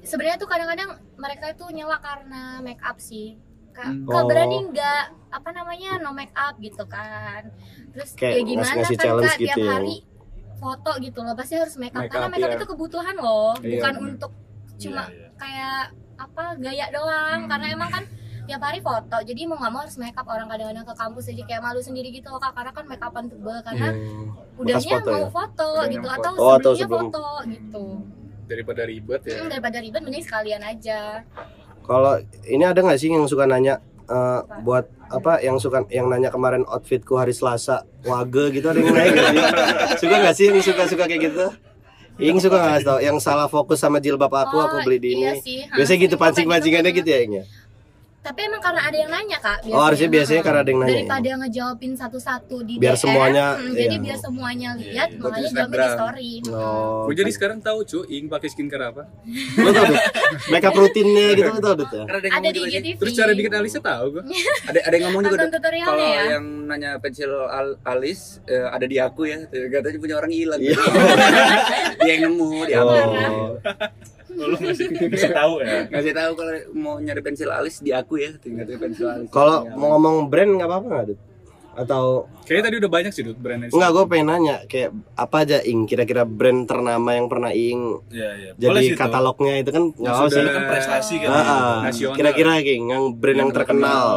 [0.04, 3.40] sebenarnya tuh kadang-kadang mereka itu nyela karena make up sih
[3.74, 4.06] Kak, Hmm.
[4.06, 4.26] Kak Oh.
[4.26, 7.42] berani nggak apa namanya no make up gitu kan
[7.90, 9.72] terus Kayak ya gimana kan kak tiap gitu ya.
[9.72, 9.98] hari
[10.56, 12.58] foto gitu loh pasti harus make up Make karena up, make up iya.
[12.58, 14.10] itu kebutuhan loh Iya, bukan bener.
[14.12, 14.32] untuk
[14.76, 15.28] cuma Iya, iya.
[15.36, 15.82] kayak
[16.16, 17.50] apa gaya doang Hmm.
[17.50, 18.04] karena emang kan
[18.44, 21.44] tiap hari foto jadi mau nggak mau harus make up orang kadang-kadang ke kampus aja
[21.44, 24.28] kayak malu sendiri gitu loh kak karena kan make upan tebel karena Hmm.
[24.56, 25.30] udahnya foto mau ya?
[25.32, 26.20] foto Udahnya gitu foto.
[26.20, 27.86] atau Oh, atau sebelumnya sebelum- foto gitu
[28.44, 29.36] Daripada ribet ya.
[29.36, 31.24] Hmm, daripada ribet mending sekalian aja
[31.84, 32.14] Kalau
[32.46, 36.66] ini ada nggak sih yang suka nanya eh, buat apa yang suka yang nanya kemarin
[36.66, 39.40] outfitku hari Selasa wage gitu ada yang nanya sih?
[40.00, 41.46] suka nggak sih yang suka suka kayak gitu?
[42.14, 45.22] Ing suka nggak tau yang salah fokus sama jilbab aku Oh, aku beli di ini.
[45.24, 45.66] iya sih.
[45.68, 47.44] Biasanya gitu pancing pancingannya gitu ya Ing ya?
[48.24, 49.68] Tapi emang karena ada yang nanya kak.
[49.68, 50.96] Oh harusnya biasanya karena ada yang nanya.
[50.96, 54.00] Daripada ngejawabin satu-satu di Biar DM, semuanya, hmm, jadi iya.
[54.00, 55.20] biar semuanya lihat, Iya, iya.
[55.20, 56.32] Makanya jawabin di story.
[56.48, 57.04] Oh.
[57.04, 59.04] Gue jadi sekarang tahu cu, Ing pakai skincare apa.
[59.60, 60.00] Lo tau Dut?
[60.48, 62.04] Makeup rutinnya gitu lo tau ya?
[62.08, 62.60] Karena ada di.
[62.64, 62.96] IGTV.
[62.96, 64.24] Terus cara bikin alisnya tahu gue.
[64.72, 65.38] ada ada yang ngomong juga
[65.84, 66.24] kalau ya.
[66.40, 70.80] yang nanya pensil al- alis eh, ada di aku ya katanya punya orang hilang Iya.
[72.00, 73.52] dia yang nemu di aku Oh.
[74.34, 75.86] Lu ngasih ngasih tahu ya.
[75.90, 79.98] ngasih tahu kalau mau nyari pensil alis di aku ya tinggal pensil alis Kalau mau
[79.98, 81.20] ngomong brand nggak apa-apa nggak Dut?
[81.74, 83.74] Atau Kayaknya tadi udah banyak sih Dut brandnya.
[83.74, 88.30] Enggak, gue pengen nanya kayak apa aja Ing kira-kira brand ternama yang pernah Ing Iya,
[88.38, 88.52] iya.
[88.54, 90.46] Jadi sih katalognya itu kan nggak apa sih?
[90.46, 91.30] kan prestasi kan.
[91.34, 91.76] Ah, ah.
[91.90, 92.14] nasional.
[92.14, 94.08] Kira-kira Ing yang brand yang, Yang terkenal,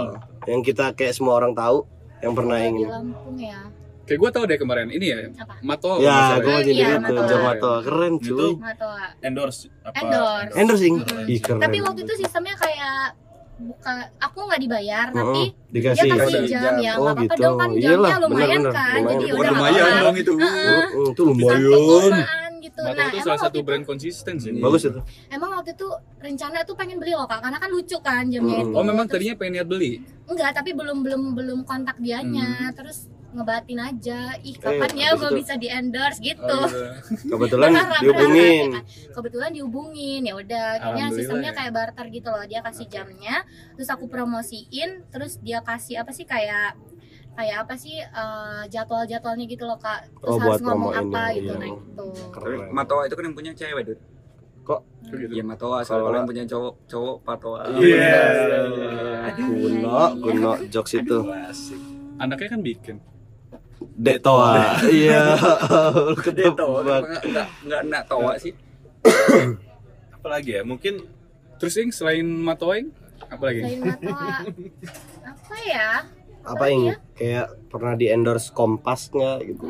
[0.44, 1.88] yang kita kayak semua orang tahu
[2.20, 2.76] yang pernah Ing.
[2.76, 3.61] di Lampung ya.
[4.07, 5.19] Kayak gue tahu deh kemarin ini ya.
[5.37, 5.55] Apa?
[5.61, 5.92] Mato.
[5.99, 7.23] ya, gue Oh, mau jadi iya, itu Mato.
[7.27, 8.51] Jomato keren Itu cuy.
[8.57, 9.11] Tahu Kak.
[9.21, 9.95] endorse apa?
[9.97, 10.55] Endorse.
[10.55, 11.27] Endorse Ing, Mm-mm.
[11.27, 11.61] ih keren.
[11.61, 12.99] Tapi waktu itu sistemnya kayak
[13.59, 13.88] buka
[14.19, 16.05] aku nggak dibayar Heeh, tapi dikasih.
[16.05, 16.75] dia kasih jam jam.
[16.79, 17.42] ya Oh, nggak apa-apa gitu.
[17.42, 18.71] dong kan Iyalah, jamnya lumayan bener-bener.
[18.71, 19.16] kan Lumayan.
[19.16, 20.03] jadi Oh, udah lumayan apa-apa.
[20.03, 20.85] dong itu Heeh.
[20.87, 22.12] Mm, itu lumayan.
[22.59, 24.51] gitu Mato nah itu salah satu itu brand konsisten sih.
[24.55, 25.01] Bagus itu.
[25.29, 25.88] emang waktu itu
[26.19, 28.62] rencana tuh pengen beli loh kak karena kan lucu kan jamnya Mm.
[28.62, 29.92] itu Oh memang Terus- tadinya pengen niat beli.
[30.27, 32.75] enggak tapi belum belum belum kontak dianya Hmm.
[32.75, 36.81] terus ngebatin aja ih kapan Eh, ya gue bisa di endorse gitu Oh, gitu.
[37.33, 38.66] Kebetulan Berharap, dihubungin.
[38.66, 39.12] berharap, ya kan.
[39.12, 41.57] kebetulan dihubungin ya udah akhirnya Alhamdulillah sistemnya ya.
[41.57, 43.37] kayak barter gitu loh dia kasih jamnya
[43.72, 46.75] terus aku promosiin terus dia kasih apa sih kayak
[47.33, 51.53] kayak apa sih eh, jadwal-jadwalnya gitu loh kak terus Oh, harus ngomong apa ya, gitu
[51.53, 51.61] iya.
[51.61, 52.05] nah itu.
[52.70, 54.01] Matoa itu kan yang punya cewek Dut
[54.62, 55.31] Kok Gitu.
[55.31, 58.18] Iya Matoa Kalau soalnya nggak- yang punya cowok cowok Patoa Iya.
[59.38, 61.18] kuno, kuno jokes itu.
[62.16, 62.96] Anaknya kan bikin.
[63.78, 64.76] Detoa.
[64.88, 65.36] Iya.
[66.16, 67.02] Lu Dia tahu ketebak.
[67.02, 68.52] enggak enggak enggak enggak Toa sih
[70.16, 70.62] Apalagi ya?
[70.62, 70.94] Mungkin
[71.56, 72.92] Terus Ing selain Matoing
[73.26, 73.60] apa lagi?
[73.64, 74.44] selain matoa
[75.24, 75.90] apa ya
[76.44, 76.82] Apa Ing?
[77.12, 79.64] Kayak pernah di endorse Kompas nggak gitu.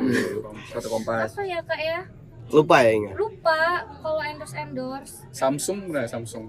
[0.68, 2.00] satu kompas apa ya kak ya
[2.46, 3.10] Lupa ya Ing?
[3.12, 3.62] lupa
[4.00, 5.14] kalau endorse endorse.
[5.30, 6.44] Samsung Samsung.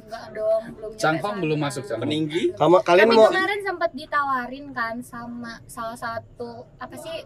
[0.00, 2.02] enggak dong belum Changhong belum masuk Changhong.
[2.02, 7.24] peninggi Kamu kalian tapi mau kemarin sempat ditawarin kan sama salah satu apa sih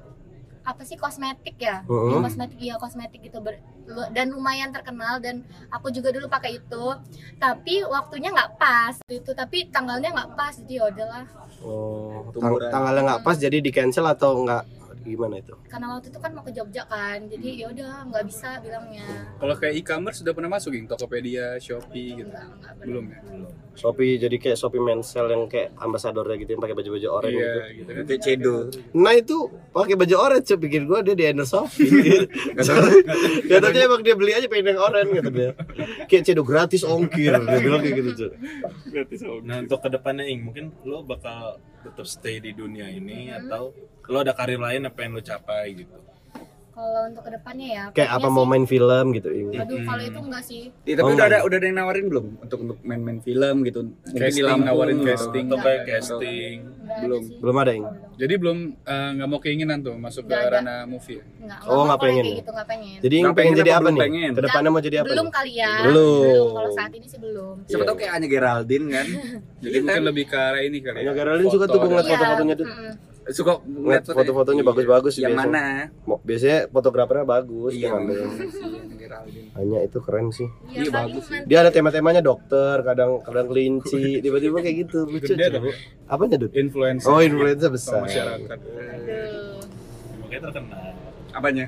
[0.63, 1.81] apa sih kosmetik ya.
[1.81, 3.41] Ya, kosmetik iya kosmetik gitu.
[3.41, 3.57] Ber-
[4.13, 6.85] dan lumayan terkenal dan aku juga dulu pakai itu.
[7.37, 11.25] Tapi waktunya nggak pas itu tapi tanggalnya nggak pas jadi ya udahlah.
[11.59, 14.78] Oh, tang- tanggalnya nggak pas jadi di cancel atau nggak
[15.09, 15.55] gimana itu?
[15.67, 19.07] karena waktu itu kan mau ke Jogja kan jadi ya udah nggak bisa bilangnya
[19.39, 20.85] Kalau kayak e-commerce sudah pernah masuk, Ging?
[20.85, 22.29] Tokopedia, Shopee gitu.
[22.29, 22.87] Nggak, nggak bener.
[22.91, 23.19] Belum ya?
[23.75, 27.91] Shopee jadi kayak Shopee Mensel yang kayak ambasadornya gitu yang pakai baju-baju oranye Iya, gitu.
[27.95, 28.55] gitu cedo.
[28.93, 29.37] Nah itu
[29.71, 32.27] pakai baju orange cuy pikir gua dia di endorse Shopee.
[33.49, 35.51] Gak tau dia emang dia beli aja pengen yang orange kata dia.
[36.07, 38.31] Kayak cedo gratis ongkir dia bilang kayak gitu cuy.
[39.45, 43.77] Nah untuk ke depannya Ing, mungkin lo bakal tetap stay di dunia ini atau
[44.09, 46.08] lo ada karir lain yang pengen lo capai gitu?
[46.79, 49.49] Kalau untuk ke depannya ya Kayak apa pengennya mau sih- main film gitu Ing.
[49.53, 51.43] aduh kalau itu enggak sih Iya, tapi Oh, udah ada enggak.
[51.45, 53.81] udah ada yang nawarin belum untuk untuk main-main film gitu.
[53.83, 55.45] Mungkin di Casting, Lampung, nawarin casting.
[55.45, 56.57] Atau kayak casting?
[56.99, 57.21] Belum.
[57.21, 57.39] ada sih.
[57.39, 57.85] Belum ada Ing.
[58.17, 60.55] Jadi belum eh, nggak mau keinginan tuh masuk ke Nggak ada.
[60.57, 61.19] ranah movie.
[61.19, 61.25] ya?
[61.41, 62.35] Nggak, Oh, nggak pengen ya?
[62.37, 64.01] gitu nggak pengen Jadi Nggak pengen pengen jadi apa nih?
[64.01, 64.31] pengen?
[64.31, 66.47] Ke depannya mau jadi apa belum kali ya Belum.
[66.53, 69.07] kalau saat ini sih belum Siapa tau kayak Anya Geraldine kan.
[69.65, 70.97] Jadi mungkin lebih ke arah ini kali.
[71.01, 71.11] Ya.
[71.13, 72.01] Geraldine suka tuh ngeliat.
[72.01, 72.69] Iya, foto-fotonya tuh.
[73.29, 75.53] Suka Ngeliat foto-fotonya bagus-bagus sih Yang biasanya.
[76.01, 76.17] mana?
[76.25, 78.17] Biasanya fotografernya bagus Iya, dia ngambil.
[78.19, 79.49] Anya Geraldine.
[79.53, 80.49] Hanya itu keren sih.
[80.67, 81.39] Iya, Iya, bagus sih.
[81.45, 85.05] Dia ada tema-temanya dokter, kadang kadang kelinci, tiba-tiba kayak gitu.
[85.05, 85.33] Lucu.
[85.33, 85.69] Dong.
[86.09, 86.53] Apanya, Dut?
[86.53, 87.09] Influencer.
[87.09, 88.01] Oh, influencer besar.
[88.01, 88.49] masyarakat.
[88.49, 89.61] Aduh.
[90.25, 90.81] Makanya terkenal.
[91.31, 91.65] Apanya?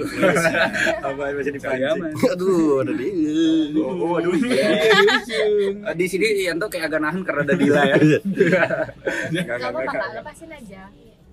[1.08, 2.10] Apa yang bisa Karyawan.
[2.32, 3.12] Aduh, ada dia.
[3.82, 4.32] Oh, aduh.
[4.38, 7.96] Eh, Di sini Yanto kayak agak nahan karena ada Dila ya.
[7.98, 10.82] Enggak, Gak apa-apa lepasin aja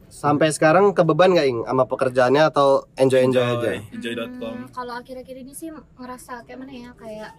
[0.10, 3.70] Sampai sekarang kebeban gak Ing sama pekerjaannya atau enjoy-enjoy aja?
[3.94, 4.54] Enjoy.com.
[4.58, 7.32] Hmm, Kalau akhir-akhir ini sih ngerasa kayak mana ya Kayak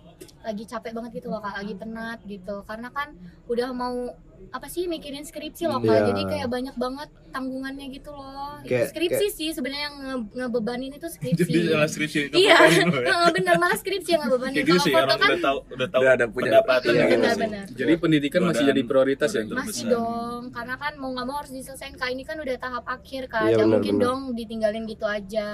[0.47, 3.11] lagi capek banget gitu loh kak, lagi penat gitu Karena kan
[3.51, 4.15] udah mau
[4.51, 6.07] apa sih mikirin skripsi loh kak Iya.
[6.09, 11.07] Jadi kayak banyak banget tanggungannya gitu loh Kayak- Skripsi sih sebenarnya yang nge ngebebanin itu
[11.07, 13.31] skripsi Jadi skripsi Iya, lo ya?
[13.31, 16.01] Bener malah skripsi yang ngebebanin Kayak gitu Kalau sih foto kan udah tahu udah tahu
[16.01, 17.15] Udah ada punya- pendapatan Iya, gitu sih.
[17.17, 17.65] benar-benar.
[17.71, 19.41] Jadi pendidikan masih jadi prioritas ya.
[19.41, 19.89] Masih terbesar.
[19.89, 23.47] dong, karena kan mau nggak mau harus diselesain kak ini kan udah tahap akhir kak,
[23.49, 25.49] Iya, mungkin dong ditinggalin gitu aja.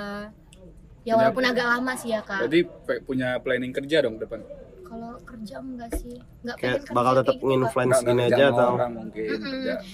[1.02, 2.48] Ya walaupun agak lama sih ya kak.
[2.82, 4.40] Pe- punya planning kerja dong depan.
[4.86, 7.42] Kalau kerja enggak sih, nggak pengen Kayak kerja bakal tetap gitu,
[7.98, 9.28] Nggak- gini aja atau orang mungkin.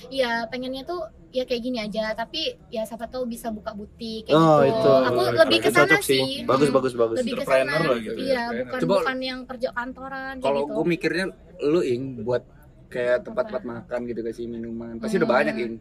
[0.09, 4.37] Iya, pengennya tuh ya kayak gini aja, tapi ya siapa tahu bisa buka butik kayak
[4.37, 4.69] Oh, gitu.
[4.69, 4.93] itu.
[5.03, 6.45] Aku Itu lebih ke sana sih.
[6.45, 7.17] Bagus Hmm, bagus bagus.
[7.19, 7.57] Lebih ke sana.
[7.65, 8.23] Entrepreneur lah gitu ya.
[8.23, 10.73] Iya, bukan Coba- bukan yang kerja kantoran Kalau gitu.
[10.75, 11.25] gue mikirnya
[11.63, 12.43] lu ing buat
[12.87, 15.01] kayak tempat-tempat makan gitu kasih minuman.
[15.01, 15.37] Pasti udah Hmm.
[15.41, 15.75] banyak ing.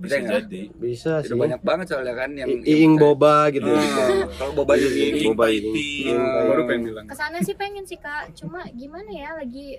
[0.00, 0.40] Bisa Bisa nggak?
[0.42, 0.60] jadi.
[0.74, 1.28] Bisa sih.
[1.28, 3.68] Udah banyak banget soalnya kan yang I- Iing boba gitu.
[3.68, 5.12] Ah, Kalau boba juga iya.
[5.14, 5.28] ing.
[5.28, 5.70] Boba Ing ini.
[5.70, 6.08] Tea.
[6.08, 7.04] Ing Ah, Baru pengen bilang.
[7.04, 9.78] Ke sana sih pengen sih kak, cuma gimana ya lagi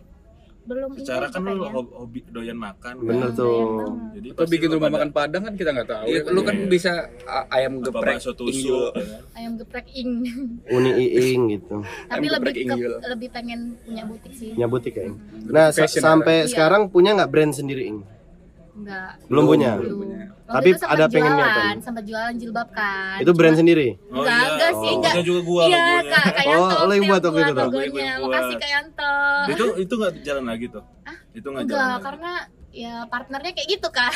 [0.62, 3.02] belum ini Secara kan lu hobi, doyan makan.
[3.02, 3.66] Bener Hmm, tuh.
[4.14, 6.06] Jadi Atau bikin rumah makan Padang kan kita nggak tahu.
[6.06, 6.30] Iya, ya.
[6.30, 6.70] lu kan Iya.
[6.70, 6.92] bisa
[7.26, 9.22] a- ayam apa geprek tusuk ya kan?
[9.34, 10.12] Ayam geprek ing.
[10.78, 11.82] Uni Iing gitu.
[12.06, 12.76] tapi Ayam lebih ke,
[13.10, 15.10] lebih pengen punya butik sih Punya butik ya.
[15.50, 16.50] Nah, sampai Iya.
[16.54, 18.06] sekarang punya nggak brand sendiri Ing?
[18.82, 19.72] Enggak Belum punya.
[19.76, 20.22] Belum punya.
[20.42, 23.88] Waktu Tapi itu sempet ada pengen jualan, sempat jualan jilbab kan Itu brand Cuma- sendiri.
[24.06, 24.50] Oh Enggak, iya.
[24.52, 25.14] enggak sih, Oh, enggak.
[25.14, 26.12] punya juga gua iya logonya.
[26.12, 27.64] kak kayak Oh, lo yang buat waktu itu tuh?
[27.64, 28.60] logonya Gue yang makasih buat.
[28.60, 29.14] kak Yanto
[29.48, 30.84] Itu itu nggak jalan lagi tuh.
[31.32, 31.72] Itu nggak jalan.
[31.72, 32.32] enggak karena
[32.72, 34.14] ya partnernya kayak gitu kak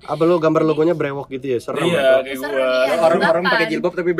[0.00, 1.58] Apa lo gambar logonya brewok gitu ya?
[1.58, 1.82] Serem.
[1.84, 2.12] Iya, ya?
[2.22, 2.50] kayak gua.
[2.80, 2.94] iya.
[3.00, 4.10] Orang-orang pakai jilbab tapi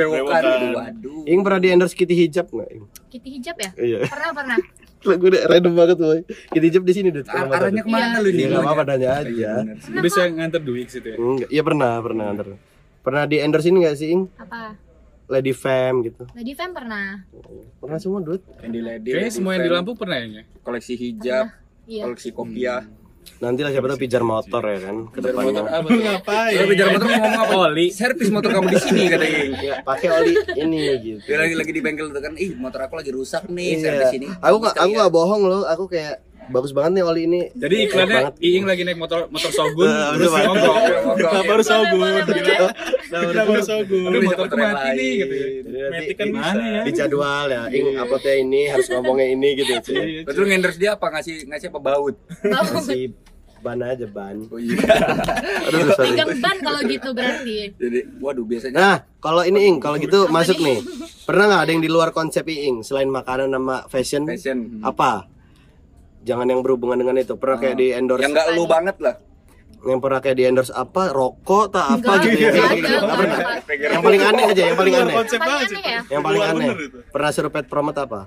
[0.60, 0.74] gitu.
[0.76, 1.22] Waduh.
[1.24, 2.84] Ing pernah di endorse Kitty Hijab nggak Ing?
[3.08, 3.98] Kitty hijab ya Iya.
[4.04, 4.58] pernah pernah
[5.00, 6.20] Lagu udah random banget boy.
[6.26, 7.26] Kitty Hijab di sini Dut.
[7.26, 8.18] Ar- arahnya ke mana Iya.
[8.18, 8.34] lu nih?
[8.34, 9.50] Iya nggak apa-apa nanya Iya, aja.
[9.78, 9.90] sih.
[9.90, 11.16] Lu bisa nganter duit situ ya.
[11.16, 12.46] Enggak, iya pernah, pernah nganter.
[13.00, 14.22] Pernah di endorse ini nggak sih Ing?
[14.36, 14.74] apa
[15.28, 16.24] Lady Fam gitu.
[16.32, 17.20] Lady Fam pernah
[17.78, 18.42] Pernah semua Dut.
[18.56, 19.08] Candy Lady.
[19.08, 20.42] Kayaknya Lady semua yang di Fam, Lampung pernah ya.
[20.60, 21.46] Koleksi hijab,
[21.84, 22.82] iya koleksi kopiah.
[23.38, 25.62] Nanti lah siapa tahu pijar motor ya kan ke Motor depannya.
[25.64, 26.00] apa tuh?
[26.00, 26.54] Ngapain?
[26.66, 27.54] Bicara motor ngomong apa?
[27.64, 27.86] Oli.
[27.90, 29.38] Servis motor kamu di sini katanya.
[29.58, 31.20] Ya, pakai oli ini gitu.
[31.24, 33.80] Dia lagi lagi di bengkel tuh kan, ih motor aku lagi rusak nih, Iya.
[33.80, 34.26] servis ini.
[34.34, 34.96] Aku kali aku ya.
[34.98, 35.62] nggak bohong loh.
[35.64, 36.18] Aku kayak
[36.48, 37.40] bagus banget nih oli ini.
[37.52, 38.34] Jadi iklannya banget.
[38.40, 40.32] Iing lagi naik motor motor Shogun Eh, terus
[41.64, 41.98] Shogun?
[41.98, 42.70] Boleh, Gila.
[43.08, 44.00] Kenapa harus Shogun?
[44.00, 45.16] Tapi Aduh motorku motor yang mati nih lain.
[45.18, 45.46] gitu ya.
[45.58, 46.82] Jadi nanti Metik kan Gimana ya?
[46.82, 47.62] di jadwal ya.
[47.68, 49.94] Ing uploadnya ini harus ngomongnya ini gitu sih.
[49.94, 52.14] Iya, Betul ngendorse dia apa ngasih ngasih apa baut?
[52.42, 53.02] Masih
[53.58, 54.36] ban aja ban.
[54.46, 54.78] Oh iya.
[55.66, 56.14] Aduh sorry.
[56.14, 60.58] pegang ban kalau gitu berarti Jadi waduh biasanya Nah, kalau ini Ing, kalau gitu masuk
[60.58, 60.78] nih.
[61.24, 64.24] Pernah nggak ada yang di luar konsep Ing selain makanan sama fashion?
[64.24, 65.26] fashion Apa?
[66.26, 67.34] Jangan yang berhubungan dengan itu.
[67.38, 69.16] Pernah kayak di endorse yang enggak lu banget lah.
[69.78, 71.14] yang pernah kayak di endorse apa?
[71.14, 72.50] Rokok tak apa gitu ya.
[72.50, 73.62] Nggak.
[73.94, 75.14] Yang paling aneh aja, yang paling aneh.
[75.14, 76.00] Ya?
[76.10, 76.68] Yang paling aneh.
[77.14, 78.26] Pernah suruh pet promote apa?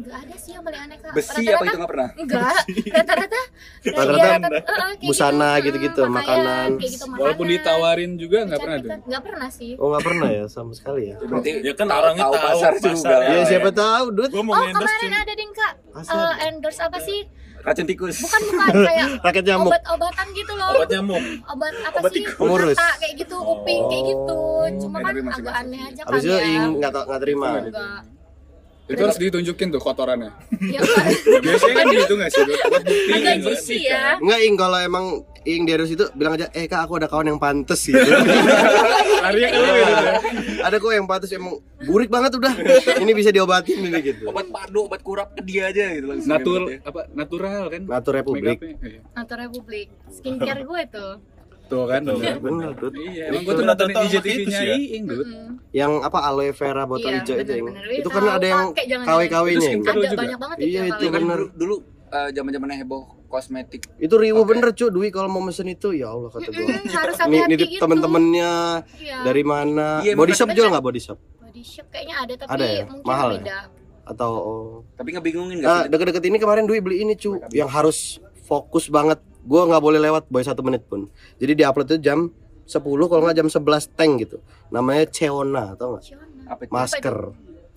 [0.00, 1.12] Enggak ada sih yang paling aneh kak.
[1.12, 2.08] Besi apa itu nggak pernah?
[2.16, 2.56] Enggak,
[2.90, 3.40] rata-rata
[3.82, 4.64] Rata-rata rata-
[5.02, 6.68] busana gitu, gitu-gitu, makanan.
[6.74, 8.90] kayak gitu, Walaupun ditawarin juga nggak pernah tuh.
[9.04, 9.72] Nggak pernah sih.
[9.76, 11.16] Oh nggak pernah ya sama sekali ya.
[11.20, 13.16] Berarti Ya kan orangnya tahu pasar juga.
[13.22, 14.04] Ya siapa tahu,
[14.40, 17.20] mau Oh endorse kemarin cuma ada ding kak eh, endorse apa sih?
[17.60, 18.16] racun tikus.
[18.24, 19.68] Bukan bukan kayak Rakyat nyamuk.
[19.68, 20.68] obat-obatan gitu loh.
[20.72, 21.22] obat nyamuk.
[21.44, 22.24] Obat apa Obat sih?
[22.24, 22.38] tikus.
[22.40, 22.72] Pengurus.
[22.72, 24.40] Mata kayak gitu, kuping kayak gitu.
[24.80, 26.64] Cuma Ya, kan agak aneh aja kan Habis itu ya.
[26.72, 27.50] nggak nggak terima.
[28.90, 30.30] Itu harus ditunjukin tuh kotorannya.
[30.58, 30.80] Ya.
[31.46, 32.42] Biasanya kan gitu nggak sih?
[32.42, 33.62] Buat bukti agak kan.
[33.78, 34.02] ya.
[34.18, 35.06] Enggak ing kalau emang
[35.48, 37.96] ing di itu bilang aja eh kak aku ada kawan yang pantes gitu.
[39.24, 40.14] Larinya ke lu ya, Dut, ya.
[40.68, 41.56] ada kok yang pantes emang
[41.88, 42.52] burik banget udah.
[43.00, 44.26] Ini bisa diobatin ini gitu.
[44.30, 46.28] Obat padu, obat kurap ke dia aja gitu langsung.
[46.28, 46.78] Natur Gitu ya.
[46.84, 47.82] apa natural kan?
[47.88, 48.58] Natur Republik.
[48.60, 49.00] Iya.
[49.16, 49.88] Nato Republik.
[50.12, 51.12] Skincare gue tuh.
[51.70, 52.02] Tuh kan.
[52.02, 52.18] Betul.
[52.36, 52.70] bener.
[52.92, 54.02] Iya, emang gua tuh nonton Betul.
[54.04, 54.74] IGTV-nya Itu sih ya.
[54.76, 55.26] Iing, Dut.
[55.70, 57.52] Yang apa aloe vera botol Iya, hijau itu.
[57.52, 58.66] Iya, Itu kan tahu, ada yang.
[59.00, 59.68] KW-KW-nya.
[59.80, 61.40] Ada banyak banget Iya, ya itu Iya kan bener.
[61.52, 61.74] dulu
[62.10, 63.86] eh, zaman-zaman heboh kosmetik.
[63.96, 64.50] Itu riuh Oke.
[64.50, 66.58] bener cuy Dwi kalau mau mesen itu ya Allah kata gua.
[66.58, 67.80] Mm-mm, harus Nih hati-hati nitip gitu.
[67.80, 68.52] temen-temennya
[68.98, 69.16] Iya.
[69.22, 70.02] dari mana?
[70.02, 71.18] Iya, body shop jual nggak body shop?
[71.40, 72.84] Body shop kayaknya ada tapi Ada ya?
[72.84, 73.38] mungkin Mahal ya?
[73.38, 73.58] beda.
[74.04, 74.70] Atau oh.
[74.92, 79.22] Tapi ngebingungin nggak Nah, deket-deket ini kemarin Dwi beli ini cu yang harus fokus banget.
[79.44, 81.08] Gua nggak boleh lewat boy satu menit pun.
[81.40, 82.28] Jadi di upload itu jam
[82.70, 84.36] 10 kalau nggak jam 11 tank gitu.
[84.70, 86.04] Namanya Ceona, tau nggak?
[86.06, 86.24] Ciona.
[86.46, 86.72] Apa itu?
[86.72, 87.16] Masker.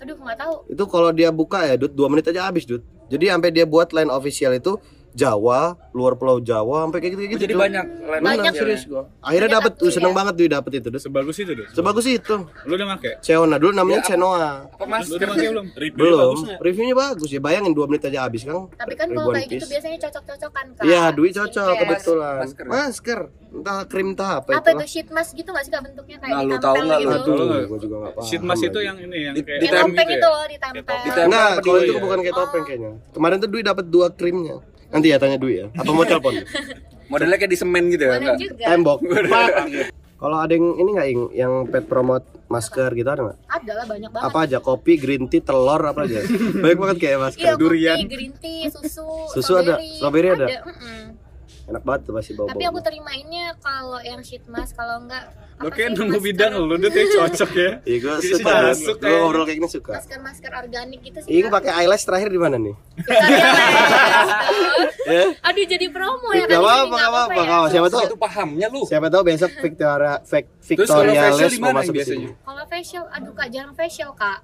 [0.04, 0.56] Aduh nggak tahu.
[0.68, 2.84] Itu kalau dia buka ya, Dut, 2 menit aja habis, Dut.
[3.08, 4.76] Jadi sampai dia buat line official itu
[5.14, 5.60] Jawa,
[5.92, 7.42] luar pulau Jawa, sampai kayak gitu gitu.
[7.44, 7.86] Jadi banyak
[8.20, 8.54] Banyak.
[8.54, 9.06] serius gua.
[9.20, 10.18] Akhirnya dapet, tuh seneng ya.
[10.18, 10.88] banget Dwi dapet itu.
[10.98, 11.68] Sebagus itu, Dut.
[11.70, 12.36] Sebagus itu.
[12.66, 13.22] Lu udah make?
[13.22, 14.50] Ceona dulu namanya Ya, apa- Cenoa.
[14.68, 15.68] Apa Lu udah make belum?
[15.74, 16.36] Review Belum.
[16.60, 17.40] Reviewnya bagus ya.
[17.40, 18.74] Bayangin 2 menit aja habis, Kang.
[18.74, 19.72] Tapi kan kalau kayak gitu piece.
[19.72, 20.84] biasanya cocok-cocokan kan.
[20.84, 22.38] Iya, Dwi cocok kebetulan.
[22.42, 22.66] Masker.
[22.66, 23.20] Masker.
[23.54, 24.82] Entah krim entah apa, Apa itu.
[24.82, 27.06] itu sheet mask gitu nggak sih kak bentuknya kayak Nah, lu ditempel tahu nggak lu?
[27.06, 27.32] gitu.
[27.38, 27.62] Nggak?
[27.64, 28.26] gua juga enggak paham.
[28.26, 30.34] Sheet mask itu yang ini yang Di- kayak di Kayak tem- topeng gitu itu ya?
[30.34, 30.82] loh ditempel.
[30.98, 31.24] Ditempel.
[31.24, 32.92] Enggak, apa kalau itu bukan kayak topeng kayaknya.
[33.14, 34.56] Kemarin tuh Dwi dapat dua krimnya.
[34.94, 35.66] Nanti ya tanya Dwi ya.
[35.74, 36.38] Apa mau telepon?
[37.12, 38.38] Modelnya kayak di semen gitu ya?
[38.38, 38.66] Juga.
[38.70, 39.00] Tembok.
[40.24, 43.38] Kalau ada yang ini nggak yang pet promote masker gitu ada nggak?
[43.44, 44.28] Ada lah banyak banget.
[44.32, 44.58] Apa aja?
[44.64, 46.24] Kopi, green tea, telur apa aja?
[46.64, 47.44] Banyak banget kayak masker.
[47.44, 47.98] Iya, Durian.
[48.00, 49.04] kopi, green tea, susu,
[49.36, 49.76] Susu ada?
[49.84, 50.48] Strawberry ada?
[50.64, 51.23] mm-mm.
[51.64, 52.52] Enak banget tuh pasti bau-bau.
[52.52, 56.76] Tapi aku terimainnya kalau yang sheet mask, kalau enggak apa kayak nunggu masker- bidang lu,
[56.76, 57.72] Dut, ya cocok ya.
[57.88, 58.52] Iya, gue suka.
[58.66, 59.92] masuk Gue kayak- ngobrol kayak gini suka.
[59.96, 61.30] Masker-masker organik gitu sih.
[61.32, 61.54] Ing Kak.
[61.56, 62.76] pakai eyelash terakhir di mana nih?
[63.00, 64.82] Aduh.
[65.04, 65.36] Ya?
[65.42, 67.36] Aduh jadi promo ya Gak kan gak apa-apa.
[67.36, 67.44] ya.
[67.46, 68.82] Kalau siapa tahu Itu pahamnya lu.
[68.88, 70.14] siapa tahu besok Victoria
[70.58, 72.32] Victoria Les mau masuk biasanya?
[72.32, 72.40] sini.
[72.40, 74.40] Kalau facial, aduh kak jarang facial kak.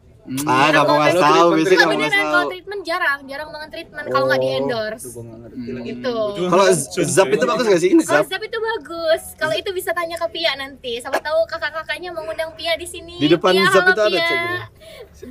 [0.46, 2.50] Ah, gak mau ngasih Kalau tahu, beneran ngasih kalau tahu.
[2.52, 5.06] treatment jarang, jarang banget treatment kalau nggak di endorse.
[5.10, 5.82] Nggak Hmm.
[5.82, 6.16] Gitu.
[6.46, 6.66] Kalau
[7.04, 7.90] Zap itu bagus gak sih?
[7.92, 9.24] Kalau Zap Zap itu bagus.
[9.34, 10.98] Kalau itu bisa tanya ke Pia nanti.
[10.98, 13.16] Siapa tahu kakak-kakaknya mau ngundang Pia di sini.
[13.16, 14.22] di depan Pia, Zap itu ada Pia.
[14.22, 14.40] cek.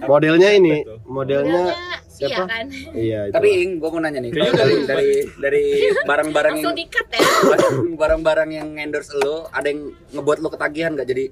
[0.03, 0.75] Modelnya ini,
[1.05, 1.63] modelnya
[2.11, 2.45] Pia siapa?
[2.45, 2.67] kan.
[2.91, 3.35] Iya itu.
[3.35, 5.65] Tapi Ing, gua mau nanya nih, Kayaknya dari dari dari
[6.03, 7.21] barang-barang yang Langsung dikat ya.
[8.01, 9.81] barang-barang yang endorse lo, ada yang
[10.11, 11.07] ngebuat lo ketagihan gak?
[11.07, 11.25] Jadi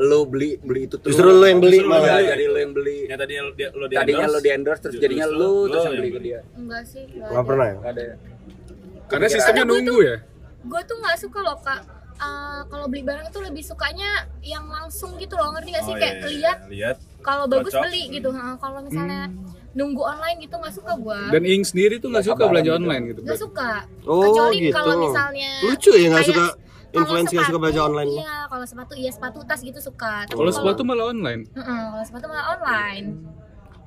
[0.00, 1.12] lo beli beli itu tuh.
[1.12, 2.16] Justru lo yang beli Justru malah.
[2.16, 2.98] Iya, jadi lo yang beli.
[3.04, 5.82] Ya tadinya lo di, lo di Tadinya endorse, lo di endorse terus jadinya lo terus
[5.84, 6.38] yang beli ke dia.
[6.56, 7.02] Enggak sih.
[7.12, 7.76] Gak pernah ya?
[7.76, 8.02] Gak ada.
[8.02, 8.14] ya?
[9.06, 10.16] Karena sistemnya nunggu ya.
[10.60, 11.80] Gue tuh nggak suka loh kak.
[12.16, 15.96] Eh, kalau beli barang itu lebih sukanya yang langsung gitu loh ngerti gak sih Oh,
[15.96, 17.84] kayak iya, iya, lihat lihat kalau bagus Cocok.
[17.88, 19.32] beli gitu Nah, kalau misalnya
[19.70, 22.78] nunggu online gitu nggak suka gua Dan Ing sendiri tuh nggak suka belanja gitu.
[22.78, 23.20] online gitu.
[23.24, 23.70] nggak suka
[24.04, 24.74] Oh kecuali gitu.
[24.74, 26.44] kalau misalnya Lucu ya nggak suka
[26.92, 28.10] influencer nggak suka belanja online.
[28.18, 31.46] iya kalau sepatu iya sepatu tas gitu suka Kalau sepatu malah online.
[31.54, 33.06] Mm-mm, kalau sepatu malah online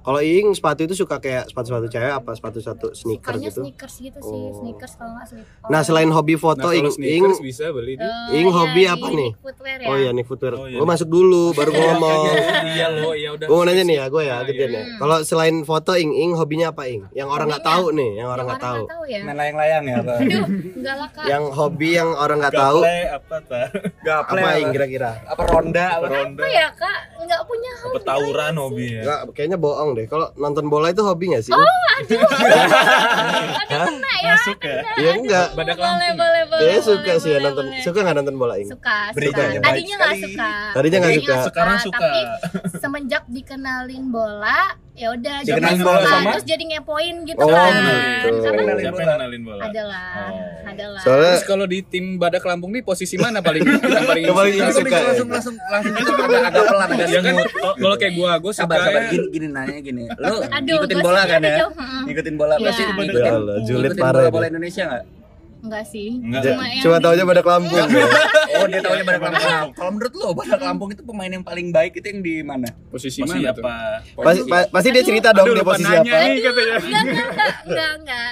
[0.04, 3.62] Kalau Ing sepatu itu suka kayak sepatu-sepatu cewek apa sepatu-sepatu sneaker sukanya gitu.
[3.62, 4.60] sneakers gitu sih Oh.
[4.60, 7.94] sneakers kalau nggak slip Nah selain hobi foto Nah, Ing kalau Ing sneakers bisa beli
[7.96, 9.32] di Ing hobi apa nih?
[9.38, 10.54] footwear ya Oh iya nih footwear.
[10.54, 12.22] Oh, iya Gue masuk dulu baru gue ngomong.
[12.66, 13.48] Iya lo, ya udah.
[13.48, 14.66] Gue mau nanya nih ya, gue ya, iya.
[14.68, 14.84] ya.
[14.98, 17.08] Kalau selain foto Ing, Ing hobinya apa Ing?
[17.12, 18.84] Yang orang nggak tahu nih, yang orang nggak tahu.
[19.06, 23.08] ya Main layang-layang ya, aduh enggak lah kak Yang hobi yang orang nggak tahu Gaple
[23.10, 23.62] apa ta?
[24.02, 25.12] Gaple apa Ing kira-kira?
[25.24, 26.06] Apa ronda apa?
[26.06, 26.42] Ronda.
[26.42, 29.02] apa ya kak nggak punya Apa hobi tawuran hobinya?
[29.02, 30.06] Enggak, kayaknya bohong deh.
[30.06, 31.54] Kalau nonton bola itu hobi nggak sih?
[31.54, 32.16] Oh, ada
[33.70, 34.82] kena ya Masuk ya?
[34.98, 35.48] Iya enggak.
[35.54, 37.66] Badak boleh boleh boleh Kayaknya suka boleh, sih ya boleh, nonton.
[37.70, 37.84] boleh.
[37.84, 38.70] Suka nggak nonton bola Ing?
[38.70, 39.44] suka suka.
[39.62, 40.24] tadinya nggak sekali.
[40.26, 41.36] suka Tadinya nggak suka.
[41.48, 41.98] Sekarang suka.
[42.00, 42.22] tapi
[42.78, 44.60] semenjak dikenalin bola
[44.94, 46.30] ya udah jadi Dikenalin bola sama?
[46.32, 47.90] terus jadi ngepoin gitu Oh, kan gitu.
[48.30, 48.38] Apa?
[48.38, 48.78] Siapa bola.
[48.80, 49.62] yang kenalin bola?
[49.64, 50.70] adalah Oh.
[50.70, 54.54] adalah Soalnya Terus kalau di tim Badak Lampung nih posisi mana paling yang paling paling
[54.54, 54.70] suka?
[54.76, 55.02] suka ya?
[55.04, 57.34] langsung langsung langsung agak agak pelan agak Ya kan
[57.76, 60.04] kalau- kayak gua, gua suka Sabar sabar ya gini gini nanya gini.
[60.08, 60.40] Aduh
[60.78, 61.58] ngikutin gua bola kan ada ya?
[62.04, 62.64] Ngikutin bola Iya.
[62.64, 65.04] pasti Ya ngikutin parah bola bola Indonesia enggak?
[65.64, 66.42] Enggak sih Enggak.
[66.46, 67.88] cuma yang cuma tahu aja pada Lampung.
[68.54, 69.74] Oh, dia taunya Badak Lampung.
[69.74, 72.70] Kalau menurut lo Badak Lampung itu pemain yang paling baik itu yang di mana?
[72.88, 73.64] Posisi Masih mana tuh?
[73.66, 73.76] apa?
[74.16, 76.22] Pasti, pa- pasti dia cerita dong Aduh, dia lupa posisi nanya apa.
[76.22, 76.74] nih katanya.
[76.78, 78.32] Enggak, enggak, enggak, enggak, enggak.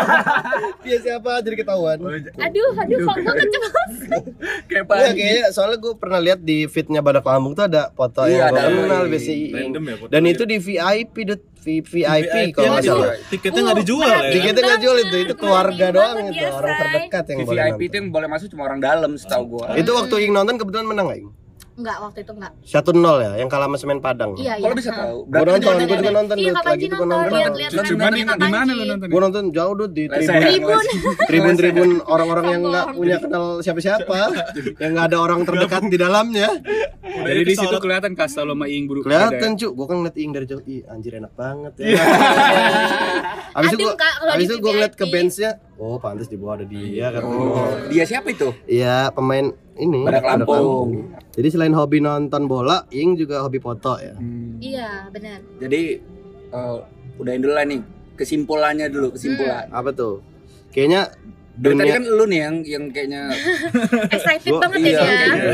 [0.80, 1.98] Dia siapa jadi ketahuan.
[2.00, 4.22] Aduh, aduh, kok gue keceplosan.
[4.64, 8.48] Kayak Iya kayaknya soalnya gue pernah lihat di feednya Badak Lampung tuh ada foto Iya,
[8.48, 8.80] yang gue ada.
[8.80, 9.44] kenal BCI.
[9.52, 9.94] Random ya.
[10.08, 11.14] Dan itu di VIP
[11.60, 13.14] VIP kalau nggak yang salah.
[13.28, 17.24] tiketnya nggak dijual ya Tiketnya nggak jual itu, itu keluarga doang itu ya, orang terdekat
[17.28, 19.76] yang boleh VIP itu yang boleh masuk cuma orang dalam setahu gua.
[19.76, 21.28] Itu waktu Ing nonton kebetulan menang nggak Ing?
[21.80, 22.52] Enggak, waktu itu enggak.
[22.60, 24.36] 1-0 ya, yang kalah sama Semen Padang.
[24.36, 24.64] Iya, iya.
[24.68, 25.16] Kalau bisa tahu.
[25.32, 26.52] Gue nonton, gue juga nonton Iya.
[26.52, 27.72] Kak Lagi Panji itu nonton, lihat-lihat
[28.36, 29.06] di mana lu nonton?
[29.08, 30.36] Gue nonton jauh Dut di tribun.
[30.44, 30.78] Tribun.
[31.24, 34.18] Tribun-tribun orang-orang yang nggak punya kenal siapa-siapa,
[34.82, 36.48] yang nggak ada orang terdekat di dalamnya.
[37.00, 39.00] Jadi di situ kelihatan kasta lo sama Ing buru.
[39.00, 41.96] Kelihatan cu, gue kan ngeliat Ing dari jauh, ih anjir enak banget ya.
[43.58, 45.50] Abis itu Adem, gue, Kak, kalau abis di itu gue ngeliat ke benchnya,
[45.80, 47.22] oh pantas di bawah ada dia kan.
[47.26, 48.54] Oh, dia siapa itu?
[48.70, 49.50] Iya pemain
[49.80, 50.04] ini.
[50.04, 51.16] Badak Lampung.
[51.32, 54.14] Jadi selain hobi nonton bola, Ing juga hobi foto ya.
[54.60, 55.40] Iya, benar.
[55.56, 55.82] Jadi
[56.52, 56.76] eh,
[57.16, 57.80] udahin dulu lah nih
[58.20, 59.72] kesimpulannya dulu kesimpulan.
[59.72, 60.20] Apa tuh?
[60.70, 61.10] Kayaknya
[61.60, 63.22] Dari tadi kan lu nih yang yang kayaknya
[64.16, 65.26] Excited Gua- banget iya, ya dia.
[65.28, 65.48] gitu.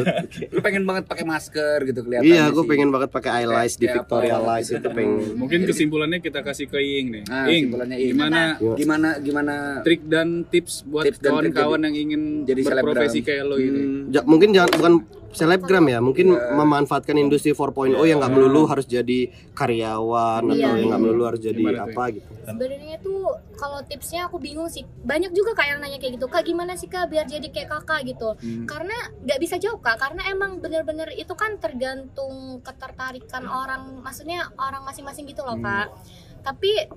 [0.48, 2.26] lu pengen banget pakai masker gitu kelihatan.
[2.26, 4.38] Iya, gue pengen banget pakai eyelash di Victoria?
[4.38, 5.34] Lies itu pengen.
[5.34, 7.22] Mungkin kesimpulannya kita kasih ke Ing nih.
[7.26, 8.08] Nah, Ing, kesimpulannya Ing.
[8.14, 8.40] gimana
[8.76, 13.26] Gimana gimana trik dan tips buat kawan-kawan yang ingin jadi berprofesi selebgram.
[13.26, 13.82] kayak lo ini?
[14.06, 14.92] Hmm, mungkin jangan bukan
[15.36, 20.80] selebgram ya, mungkin memanfaatkan industri 4.0 yang nggak melulu harus jadi karyawan atau Iya.
[20.80, 22.30] yang nggak melulu harus jadi Gimana apa gitu.
[22.46, 23.22] Sebenarnya tuh
[23.54, 24.82] kalau tipsnya aku bingung sih.
[24.82, 26.26] Banyak juga kak yang nanya kayak gitu.
[26.26, 28.32] Kak gimana sih kak biar jadi kayak kakak gitu?
[28.38, 28.64] Hmm.
[28.64, 30.00] Karena nggak bisa jawab kak.
[30.00, 34.00] Karena emang bener-bener itu kan tergantung ketertarikan orang.
[34.00, 35.92] Maksudnya orang masing-masing gitu loh kak.
[36.40, 36.88] Tapi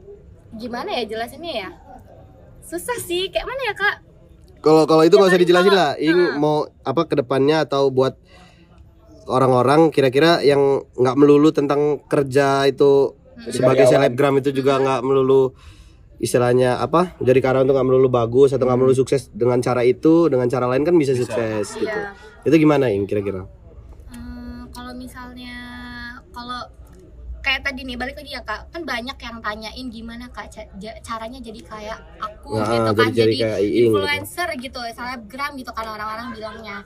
[0.55, 1.69] gimana ya jelasinnya ya?
[2.61, 3.33] Susah sih.
[3.33, 3.95] Kayak mana ya kak?
[4.59, 5.91] Kalau kalau itu nggak usah paling dijelasin lah.
[5.95, 8.19] Ing mau apa ke depannya atau buat
[9.29, 13.13] orang-orang kira-kira yang nggak melulu tentang kerja itu
[13.47, 14.09] sebagai karyawan.
[14.09, 15.53] selebgram itu juga nggak melulu
[16.19, 20.27] istilahnya apa jadi karyawan itu nggak melulu bagus atau nggak melulu sukses dengan cara itu
[20.27, 22.11] dengan cara lain kan bisa sukses gitu Iya.
[22.43, 23.47] itu gimana ing kira-kira
[27.39, 30.51] kayak tadi nih balik lagi ya kak kan banyak yang tanyain gimana kak
[30.99, 33.95] caranya jadi kayak aku Nah, gitu kan jadi jadi, gitu.
[33.95, 36.77] influencer gitu selebgram gitu kan orang-orang bilangnya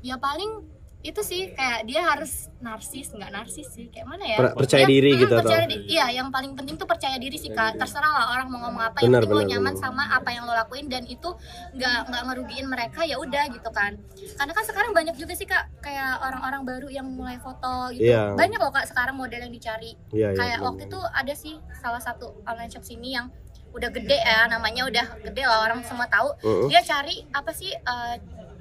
[0.00, 3.88] ya paling itu sih kayak dia harus narsis nggak narsis sih.
[3.88, 4.36] Kayak mana ya?
[4.36, 7.16] Per- percaya Ya, diri mm, gitu atau percaya di- iya yang paling penting tuh percaya
[7.16, 7.74] diri sih kak.
[7.74, 9.82] Terserah lah orang mau ngomong apa yang Benar, penting lo nyaman benar.
[9.82, 11.28] sama apa yang lo lakuin dan itu
[11.72, 13.96] nggak nggak ngerugiin mereka ya udah gitu kan.
[14.36, 18.04] Karena kan sekarang banyak juga sih kak kayak orang-orang baru yang mulai foto gitu.
[18.06, 18.34] Iya.
[18.34, 19.96] banyak loh kak sekarang model yang dicari.
[20.10, 20.68] Iya, iya, kayak benar.
[20.68, 23.32] waktu itu ada sih salah satu online shop sini yang
[23.70, 26.34] udah gede ya namanya udah gede lah orang semua tahu.
[26.40, 26.68] Mm-mm.
[26.68, 28.14] dia cari apa sih eh,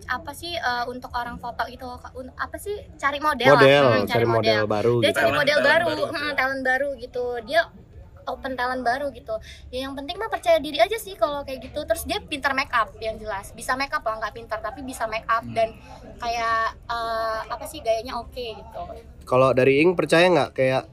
[0.10, 1.86] apa sih eh, untuk orang foto itu?
[2.36, 5.20] Apa sih cari model, model lah Hmm, cari model baru dia gitu.
[5.22, 6.03] cari model talent baru, baru.
[6.10, 7.26] hmm, talent baru gitu.
[7.45, 7.62] Dia
[8.26, 9.36] open talent baru gitu.
[9.70, 11.82] Ya yang penting mah percaya diri aja sih kalau kayak gitu.
[11.82, 13.53] Terus dia pintar make up yang jelas.
[13.53, 15.74] Bisa make up lah nggak pintar tapi bisa make up dan
[16.18, 18.82] kayak eh, apa sih gayanya oke gitu.
[19.26, 20.84] Kalau dari Ing percaya nggak kayak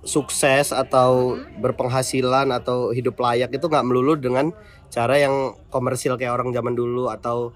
[0.00, 4.48] sukses atau berpenghasilan atau hidup layak itu nggak melulu dengan
[4.88, 7.52] cara yang komersil kayak orang zaman dulu atau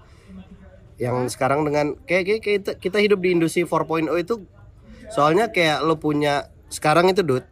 [0.95, 4.47] yang sekarang dengan kayak, kayak kita, kita hidup di industri 4.0 itu
[5.11, 7.43] soalnya kayak lo punya sekarang itu dud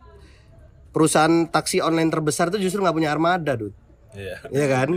[0.89, 3.73] perusahaan taksi online terbesar itu justru nggak punya armada dud
[4.13, 4.37] Iya.
[4.53, 4.89] Iya kan?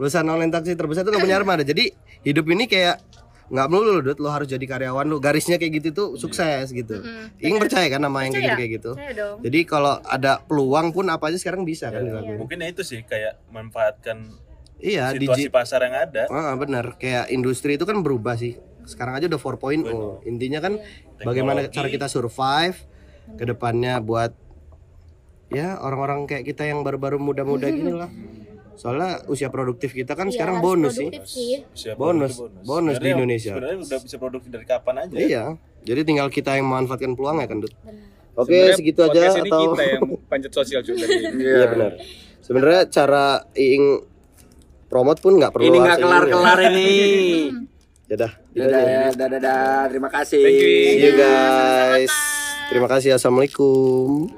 [0.00, 1.60] Perusahaan online taksi terbesar itu nggak punya armada.
[1.60, 1.92] Jadi
[2.24, 3.04] hidup ini kayak
[3.52, 5.20] nggak melulu dud lo harus jadi karyawan lo.
[5.20, 7.04] Garisnya kayak gitu tuh sukses gitu.
[7.04, 7.36] Mm-mm.
[7.36, 8.90] Ing percaya kan sama yang kayak gitu kayak gitu
[9.44, 12.16] jadi kalau ada peluang pun apa aja sekarang bisa kan Iya.
[12.16, 12.38] dilakuin.
[12.40, 14.40] Mungkin ya itu sih kayak manfaatkan
[14.82, 16.26] iya situasi digi pasar yang ada.
[16.28, 20.74] ah, bener kayak industri itu kan berubah sih sekarang aja udah 4.0 intinya kan
[21.22, 21.76] bagaimana Teknologi.
[21.78, 22.76] cara kita survive
[23.38, 24.34] ke depannya buat
[25.48, 28.10] ya orang-orang kayak kita yang baru-baru muda-muda gini lah
[28.72, 32.40] soalnya usia produktif kita kan Iya, sekarang bonus sih produktif sih Siap Bonus.
[32.64, 33.52] Bonus di Indonesia.
[33.52, 35.14] Sebenarnya udah bisa produktif dari kapan aja.
[35.14, 35.44] iya
[35.84, 37.94] jadi tinggal kita yang memanfaatkan peluang ya kan Dut Benar.
[38.34, 41.04] oke Sebenarnya segitu aja atau kita yang panjat sosial juga
[41.38, 41.92] iya benar
[42.40, 43.86] sebenarnya cara Iing
[44.92, 46.90] promote pun nggak perlu Ini nggak kelar-kelar ini.
[48.12, 49.16] ya dah Dadah, aja.
[49.16, 49.78] dadah, dadah.
[49.88, 50.44] Terima kasih.
[50.44, 50.68] Thank you.
[50.68, 52.12] See you guys.
[52.68, 53.16] Terima kasih.
[53.16, 54.28] Assalamualaikum.